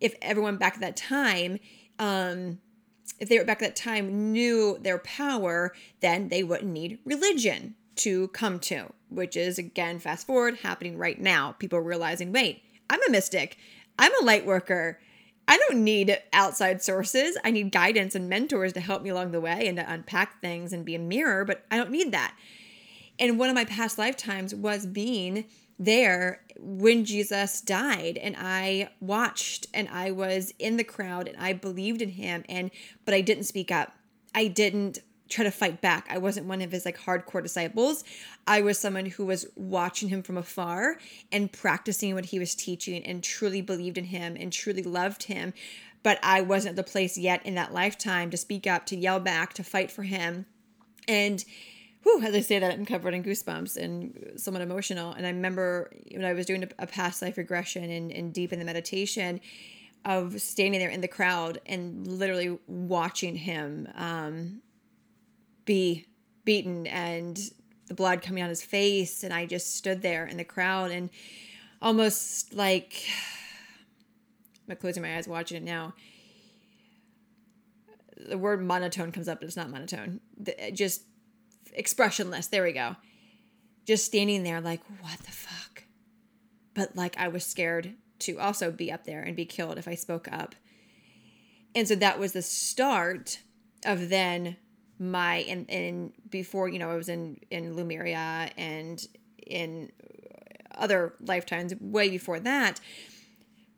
[0.00, 1.58] if everyone back at that time,
[1.98, 2.58] um,
[3.18, 7.74] if they were back at that time knew their power, then they wouldn't need religion
[7.96, 11.52] to come to, which is again, fast forward, happening right now.
[11.58, 13.56] People realizing, wait, I'm a mystic,
[13.98, 15.00] I'm a light worker.
[15.48, 17.38] I don't need outside sources.
[17.44, 20.72] I need guidance and mentors to help me along the way and to unpack things
[20.72, 22.34] and be a mirror, but I don't need that.
[23.18, 25.46] And one of my past lifetimes was being
[25.78, 31.52] there when Jesus died and I watched and I was in the crowd and I
[31.52, 32.70] believed in him and
[33.04, 33.92] but I didn't speak up.
[34.34, 36.06] I didn't try to fight back.
[36.08, 38.04] I wasn't one of his like hardcore disciples.
[38.46, 40.98] I was someone who was watching him from afar
[41.32, 45.52] and practicing what he was teaching and truly believed in him and truly loved him.
[46.02, 49.54] But I wasn't the place yet in that lifetime to speak up, to yell back,
[49.54, 50.46] to fight for him.
[51.08, 51.44] And
[52.06, 55.12] whew, as I say that, I'm covered in goosebumps and somewhat emotional.
[55.12, 58.60] And I remember when I was doing a, past life regression and, and deep in
[58.60, 59.40] the meditation
[60.04, 64.62] of standing there in the crowd and literally watching him um,
[65.64, 66.06] be
[66.44, 67.40] beaten and
[67.88, 69.24] the blood coming on his face.
[69.24, 71.10] And I just stood there in the crowd and
[71.82, 73.02] almost like
[74.70, 75.94] I'm closing my eyes watching it now.
[78.28, 80.20] The word monotone comes up, but it's not monotone.
[80.72, 81.02] Just
[81.76, 82.48] expressionless.
[82.48, 82.96] There we go.
[83.86, 85.84] Just standing there, like, what the fuck?
[86.74, 89.94] But like, I was scared to also be up there and be killed if I
[89.94, 90.54] spoke up.
[91.74, 93.40] And so that was the start
[93.84, 94.56] of then
[94.98, 99.06] my and and before you know I was in in Lemuria and
[99.46, 99.92] in
[100.74, 102.80] other lifetimes way before that.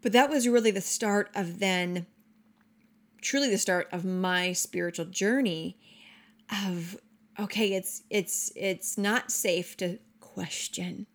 [0.01, 2.07] But that was really the start of then
[3.20, 5.76] truly the start of my spiritual journey
[6.66, 6.96] of
[7.39, 11.07] okay, it's it's it's not safe to question.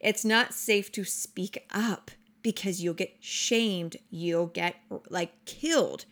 [0.00, 2.10] It's not safe to speak up
[2.42, 4.76] because you'll get shamed, you'll get
[5.10, 6.04] like killed.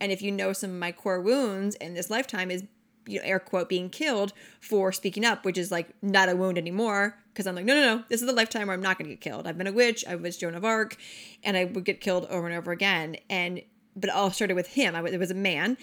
[0.00, 2.64] And if you know some of my core wounds in this lifetime is
[3.06, 6.58] you know, air quote being killed for speaking up, which is like not a wound
[6.58, 7.18] anymore.
[7.32, 9.14] Because I'm like, no, no, no, this is the lifetime where I'm not going to
[9.14, 9.46] get killed.
[9.46, 10.96] I've been a witch, I was Joan of Arc,
[11.42, 13.16] and I would get killed over and over again.
[13.28, 13.60] And
[13.96, 14.94] but it all started with him.
[14.94, 15.76] I was, it was a man,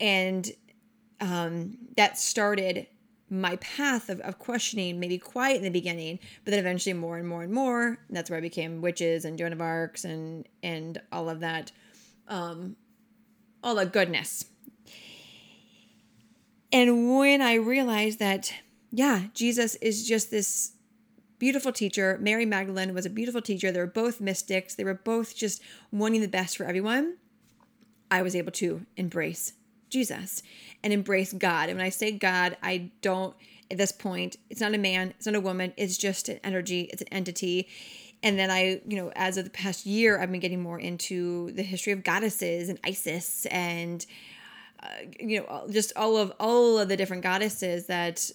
[0.00, 0.50] and
[1.20, 2.86] um, that started
[3.30, 7.26] my path of, of questioning, maybe quiet in the beginning, but then eventually more and
[7.26, 7.98] more and more.
[8.08, 11.72] And that's where I became witches and Joan of Arcs and and all of that,
[12.28, 12.76] um,
[13.62, 14.44] all the goodness.
[16.72, 18.52] And when I realized that,
[18.90, 20.72] yeah, Jesus is just this
[21.38, 22.18] beautiful teacher.
[22.20, 23.70] Mary Magdalene was a beautiful teacher.
[23.70, 24.74] They were both mystics.
[24.74, 25.62] They were both just
[25.92, 27.16] wanting the best for everyone.
[28.10, 29.52] I was able to embrace
[29.94, 30.42] Jesus
[30.82, 31.68] and embrace God.
[31.70, 33.34] And when I say God, I don't,
[33.70, 36.82] at this point, it's not a man, it's not a woman, it's just an energy,
[36.92, 37.68] it's an entity.
[38.22, 41.52] And then I, you know, as of the past year, I've been getting more into
[41.52, 44.04] the history of goddesses and Isis and,
[44.82, 44.88] uh,
[45.20, 48.30] you know, just all of all of the different goddesses that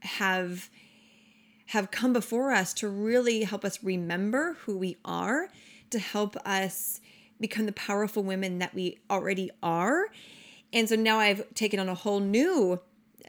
[0.00, 0.70] have
[1.66, 5.48] have come before us to really help us remember who we are,
[5.90, 7.00] to help us
[7.38, 10.06] become the powerful women that we already are
[10.72, 12.80] and so now I've taken on a whole new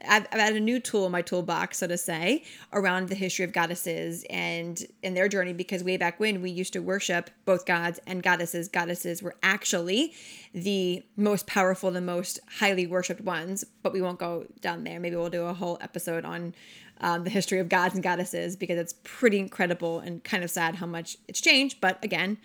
[0.08, 3.44] I've, I've added a new tool in my toolbox, so to say, around the history
[3.44, 5.52] of goddesses and in their journey.
[5.52, 10.12] Because way back when we used to worship both gods and goddesses, goddesses were actually
[10.52, 13.64] the most powerful, the most highly worshipped ones.
[13.82, 14.98] But we won't go down there.
[14.98, 16.54] Maybe we'll do a whole episode on
[17.00, 20.76] um, the history of gods and goddesses because it's pretty incredible and kind of sad
[20.76, 21.80] how much it's changed.
[21.80, 22.38] But again,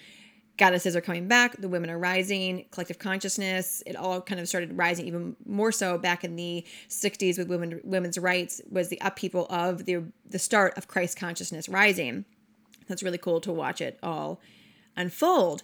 [0.60, 4.78] goddesses are coming back, the women are rising, collective consciousness, it all kind of started
[4.78, 9.48] rising even more so back in the 60s with women women's rights was the upheaval
[9.50, 12.26] of the the start of Christ consciousness rising.
[12.88, 14.42] That's really cool to watch it all
[14.96, 15.64] unfold.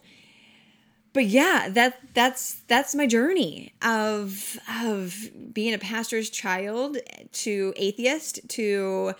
[1.13, 6.97] But yeah, that that's that's my journey of of being a pastor's child
[7.31, 9.13] to atheist to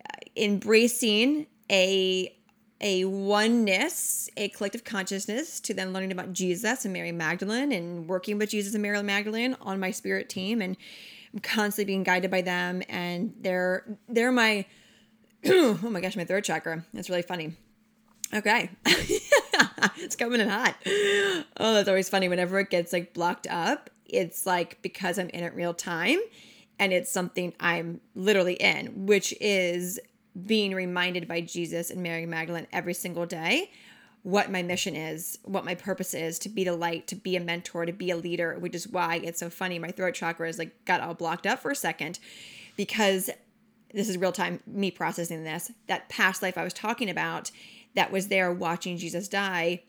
[0.00, 2.35] uh, embracing a
[2.80, 8.38] a oneness, a collective consciousness, to then learning about Jesus and Mary Magdalene and working
[8.38, 10.76] with Jesus and Mary Magdalene on my spirit team and
[11.32, 14.66] I'm constantly being guided by them and they're they're my
[15.46, 16.84] oh my gosh, my third chakra.
[16.92, 17.54] That's really funny.
[18.34, 18.70] Okay.
[18.86, 20.76] it's coming in hot.
[20.86, 22.28] Oh, that's always funny.
[22.28, 26.18] Whenever it gets like blocked up, it's like because I'm in it real time
[26.78, 30.00] and it's something I'm literally in, which is
[30.44, 33.70] being reminded by Jesus and Mary Magdalene every single day
[34.22, 37.40] what my mission is, what my purpose is to be the light, to be a
[37.40, 39.78] mentor, to be a leader, which is why it's so funny.
[39.78, 42.18] My throat chakra is like got all blocked up for a second
[42.76, 43.30] because
[43.94, 45.70] this is real time me processing this.
[45.86, 47.52] That past life I was talking about
[47.94, 49.84] that was there watching Jesus die,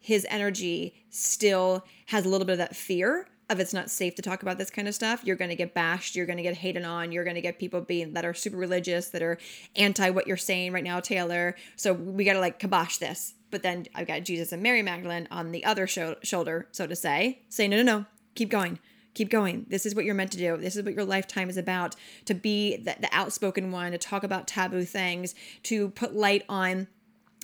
[0.00, 4.22] his energy still has a little bit of that fear of it's not safe to
[4.22, 5.22] talk about this kind of stuff.
[5.24, 7.58] You're going to get bashed, you're going to get hated on, you're going to get
[7.58, 9.38] people being that are super religious that are
[9.76, 11.56] anti what you're saying right now, Taylor.
[11.76, 13.34] So we got to like kibosh this.
[13.50, 16.96] But then I've got Jesus and Mary Magdalene on the other sho- shoulder, so to
[16.96, 18.78] say, say no, no, no, keep going
[19.14, 19.66] keep going.
[19.68, 20.56] This is what you're meant to do.
[20.56, 24.24] This is what your lifetime is about to be the, the, outspoken one, to talk
[24.24, 25.34] about taboo things,
[25.64, 26.86] to put light on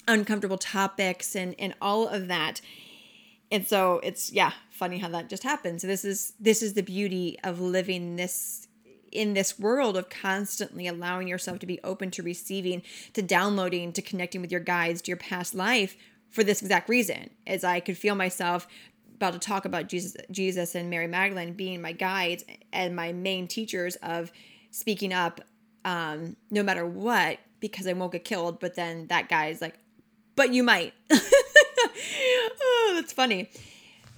[0.09, 2.61] uncomfortable topics and and all of that
[3.53, 6.83] and so it's yeah funny how that just happened so this is this is the
[6.83, 8.69] beauty of living this
[9.11, 14.03] in this world of constantly allowing yourself to be open to receiving to downloading to
[14.03, 15.97] connecting with your guides to your past life
[16.31, 18.69] for this exact reason as i could feel myself
[19.17, 23.49] about to talk about jesus jesus and mary magdalene being my guides and my main
[23.49, 24.31] teachers of
[24.71, 25.41] speaking up
[25.85, 29.75] um, no matter what because i won't get killed but then that guy is like
[30.39, 30.95] but you might.
[31.11, 33.51] oh, that's funny.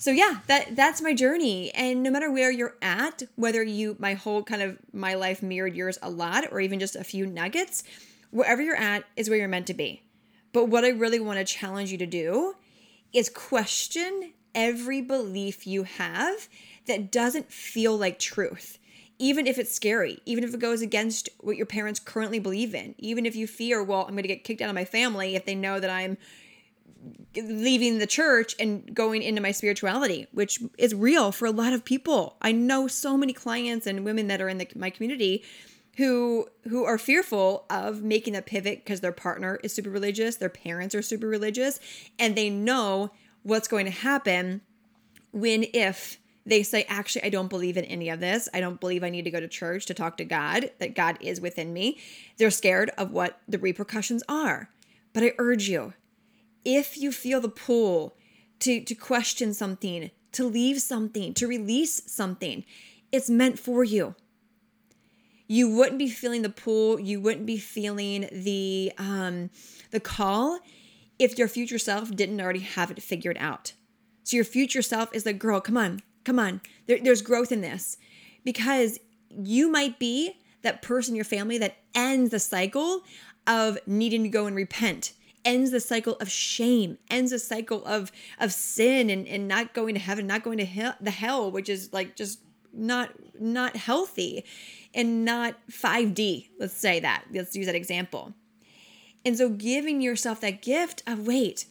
[0.01, 4.15] So yeah, that that's my journey and no matter where you're at, whether you my
[4.15, 7.85] whole kind of my life mirrored yours a lot or even just a few nuggets,
[8.31, 10.03] wherever you're at is where you're meant to be.
[10.55, 12.55] But what I really want to challenge you to do
[13.13, 16.49] is question every belief you have
[16.87, 18.79] that doesn't feel like truth
[19.21, 22.95] even if it's scary, even if it goes against what your parents currently believe in,
[22.97, 25.45] even if you fear, well, I'm going to get kicked out of my family if
[25.45, 26.17] they know that I'm
[27.37, 31.85] leaving the church and going into my spirituality, which is real for a lot of
[31.85, 32.37] people.
[32.43, 35.45] I know so many clients and women that are in the, my community
[35.97, 40.49] who who are fearful of making a pivot because their partner is super religious, their
[40.49, 41.81] parents are super religious,
[42.19, 43.11] and they know
[43.43, 44.61] what's going to happen
[45.33, 48.49] when if they say, actually, I don't believe in any of this.
[48.55, 51.19] I don't believe I need to go to church to talk to God, that God
[51.21, 51.99] is within me.
[52.39, 54.71] They're scared of what the repercussions are.
[55.13, 55.93] But I urge you,
[56.65, 58.17] if you feel the pull
[58.61, 62.65] to, to question something, to leave something, to release something,
[63.13, 64.15] it's meant for you.
[65.47, 69.51] You wouldn't be feeling the pull, you wouldn't be feeling the um,
[69.91, 70.61] the call
[71.19, 73.73] if your future self didn't already have it figured out.
[74.23, 77.61] So your future self is like, girl, come on, Come on, there, there's growth in
[77.61, 77.97] this
[78.45, 78.99] because
[79.31, 83.03] you might be that person in your family that ends the cycle
[83.47, 85.13] of needing to go and repent
[85.45, 89.95] ends the cycle of shame ends the cycle of of sin and, and not going
[89.95, 92.41] to heaven not going to hell, the hell which is like just
[92.72, 93.11] not
[93.41, 94.45] not healthy
[94.95, 98.34] and not 5d let's say that let's use that example.
[99.22, 101.66] And so giving yourself that gift of wait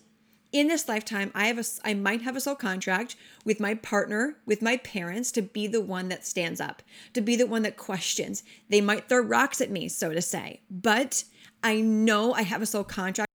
[0.51, 3.15] in this lifetime i have a i might have a soul contract
[3.45, 6.81] with my partner with my parents to be the one that stands up
[7.13, 8.43] to be the one that questions.
[8.69, 11.23] They might throw rocks at me so to say but
[11.63, 13.28] i know i have a soul contract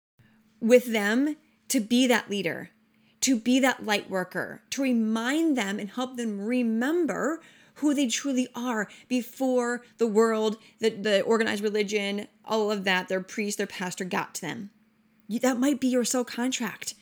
[0.66, 1.36] with them
[1.68, 2.70] to be that leader
[3.20, 7.40] to be that light worker to remind them and help them remember
[7.78, 13.20] who they truly are before the world the, the organized religion all of that their
[13.20, 14.70] priest their pastor got to them
[15.28, 16.94] that might be your soul contract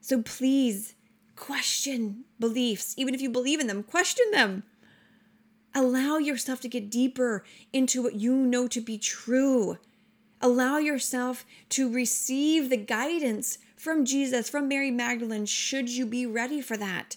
[0.00, 0.94] so please
[1.40, 2.94] question beliefs.
[2.96, 4.62] Even if you believe in them, question them.
[5.74, 9.78] Allow yourself to get deeper into what you know to be true.
[10.40, 16.60] Allow yourself to receive the guidance from Jesus, from Mary Magdalene, should you be ready
[16.60, 17.16] for that.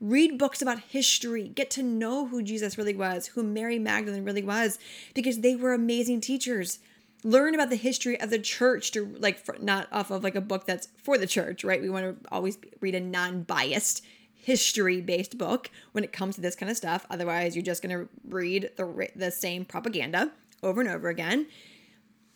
[0.00, 1.48] Read books about history.
[1.48, 4.78] Get to know who Jesus really was, who Mary Magdalene really was,
[5.14, 6.78] because they were amazing teachers.
[7.24, 10.40] learn about the history of the church to like for, not off of like a
[10.40, 14.04] book that's for the church right we want to always read a non-biased
[14.34, 17.96] history based book when it comes to this kind of stuff otherwise you're just going
[17.96, 20.30] to read the the same propaganda
[20.62, 21.46] over and over again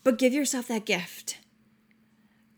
[0.05, 1.39] but give yourself that gift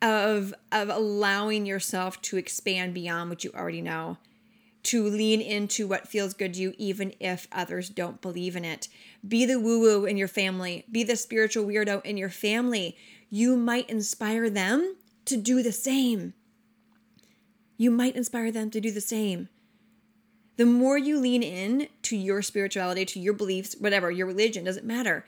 [0.02, 4.16] of of allowing yourself to expand beyond what you already know
[4.82, 8.88] to lean into what feels good to you, even if others don't believe in it.
[9.26, 12.96] Be the woo woo in your family, be the spiritual weirdo in your family.
[13.28, 16.34] You might inspire them to do the same.
[17.76, 19.48] You might inspire them to do the same.
[20.56, 24.84] The more you lean in to your spirituality, to your beliefs, whatever, your religion, doesn't
[24.84, 25.24] matter,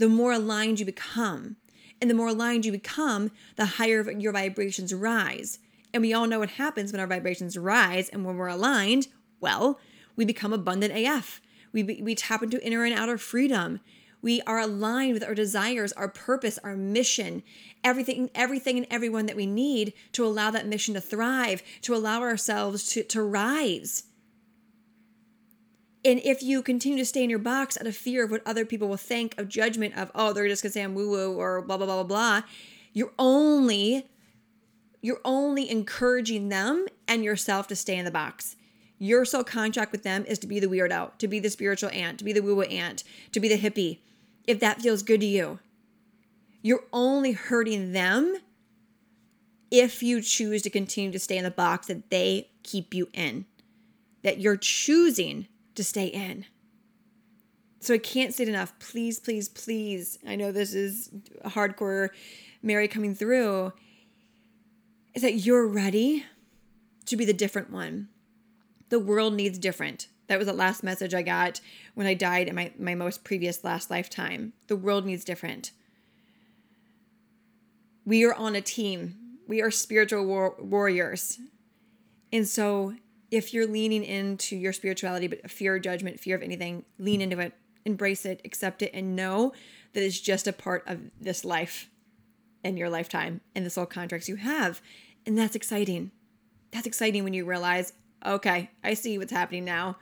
[0.00, 1.56] the more aligned you become.
[2.00, 5.58] And the more aligned you become, the higher your vibrations rise.
[5.92, 9.08] And we all know what happens when our vibrations rise and when we're aligned.
[9.40, 9.78] Well,
[10.16, 11.42] we become abundant AF.
[11.74, 13.80] We, we tap into inner and outer freedom.
[14.22, 17.42] We are aligned with our desires, our purpose, our mission,
[17.84, 22.22] everything, everything and everyone that we need to allow that mission to thrive, to allow
[22.22, 24.04] ourselves to, to rise.
[26.04, 28.64] And if you continue to stay in your box out of fear of what other
[28.64, 31.60] people will think, of judgment, of, oh, they're just gonna say I'm woo woo or
[31.60, 32.48] blah, blah, blah, blah, blah,
[32.92, 34.06] you're only
[35.02, 38.56] you're only encouraging them and yourself to stay in the box.
[38.98, 42.18] Your soul contract with them is to be the weirdo, to be the spiritual aunt,
[42.18, 44.00] to be the woo woo aunt, to be the hippie,
[44.46, 45.58] if that feels good to you.
[46.60, 48.36] You're only hurting them
[49.70, 53.46] if you choose to continue to stay in the box that they keep you in,
[54.22, 55.46] that you're choosing
[55.80, 56.44] to stay in.
[57.80, 58.78] So I can't say it enough.
[58.78, 60.18] Please, please, please.
[60.28, 61.10] I know this is
[61.46, 62.10] hardcore
[62.62, 63.72] Mary coming through
[65.14, 66.26] is that you're ready
[67.06, 68.08] to be the different one.
[68.90, 70.08] The world needs different.
[70.26, 71.60] That was the last message I got
[71.94, 74.52] when I died in my, my most previous last lifetime.
[74.66, 75.72] The world needs different.
[78.04, 79.14] We are on a team,
[79.48, 81.38] we are spiritual war- warriors.
[82.32, 82.94] And so,
[83.30, 87.38] if you're leaning into your spirituality, but fear of judgment, fear of anything, lean into
[87.38, 87.52] it,
[87.84, 89.52] embrace it, accept it, and know
[89.92, 91.88] that it's just a part of this life
[92.62, 94.80] in your lifetime and the soul contracts you have.
[95.26, 96.10] And that's exciting.
[96.72, 97.92] That's exciting when you realize,
[98.24, 99.96] okay, I see what's happening now.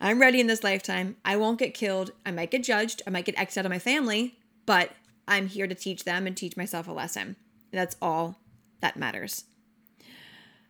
[0.00, 1.16] I'm ready in this lifetime.
[1.24, 2.12] I won't get killed.
[2.24, 3.02] I might get judged.
[3.06, 4.92] I might get X'd out of my family, but
[5.28, 7.36] I'm here to teach them and teach myself a lesson.
[7.70, 8.38] That's all
[8.80, 9.44] that matters.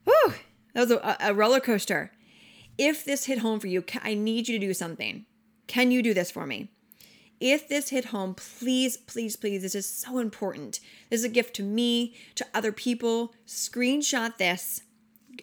[0.04, 0.34] Whew,
[0.74, 2.12] that was a, a roller coaster.
[2.78, 5.26] If this hit home for you, I need you to do something.
[5.66, 6.70] Can you do this for me?
[7.40, 10.80] If this hit home, please, please, please, this is so important.
[11.08, 13.34] This is a gift to me, to other people.
[13.46, 14.82] Screenshot this.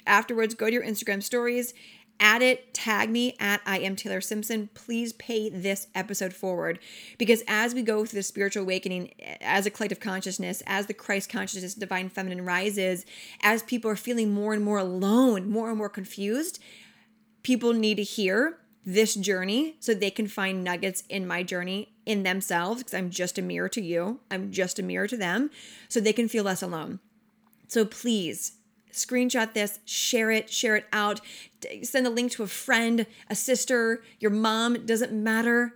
[0.06, 1.74] Afterwards, go to your Instagram stories,
[2.20, 4.70] add it, tag me at I am Taylor Simpson.
[4.74, 6.80] Please pay this episode forward
[7.18, 11.30] because as we go through the spiritual awakening as a collective consciousness, as the Christ
[11.30, 13.06] consciousness, divine feminine rises,
[13.42, 16.60] as people are feeling more and more alone, more and more confused,
[17.44, 22.24] people need to hear this journey so they can find nuggets in my journey in
[22.24, 24.22] themselves because I'm just a mirror to you.
[24.32, 25.52] I'm just a mirror to them
[25.90, 27.02] so they can feel less alone.
[27.68, 28.54] So please
[28.98, 31.22] screenshot this, share it, share it out,
[31.84, 35.76] send a link to a friend, a sister, your mom, doesn't matter.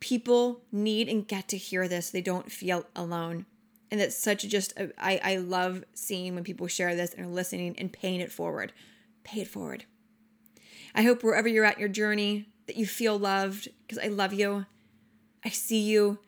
[0.00, 2.10] People need and get to hear this.
[2.10, 3.46] They don't feel alone.
[3.90, 7.30] And that's such just, a, I, I love seeing when people share this and are
[7.30, 8.72] listening and paying it forward.
[9.22, 9.84] Pay it forward.
[10.94, 14.66] I hope wherever you're at your journey that you feel loved because I love you.
[15.44, 16.18] I see you.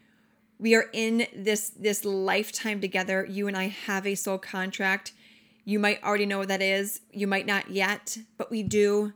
[0.59, 3.27] We are in this this lifetime together.
[3.29, 5.13] You and I have a soul contract.
[5.65, 7.01] You might already know what that is.
[7.11, 9.13] You might not yet, but we do.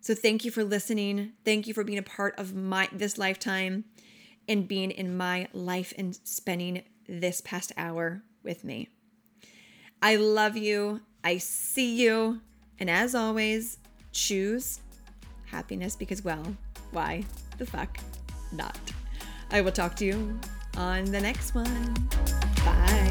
[0.00, 1.32] So thank you for listening.
[1.44, 3.84] Thank you for being a part of my this lifetime
[4.48, 8.88] and being in my life and spending this past hour with me.
[10.00, 11.02] I love you.
[11.22, 12.40] I see you.
[12.80, 13.78] And as always,
[14.12, 14.80] choose
[15.46, 16.56] happiness because, well,
[16.92, 17.24] why
[17.58, 17.98] the fuck
[18.52, 18.78] not?
[19.50, 20.38] I will talk to you
[20.76, 21.94] on the next one.
[22.64, 23.07] Bye.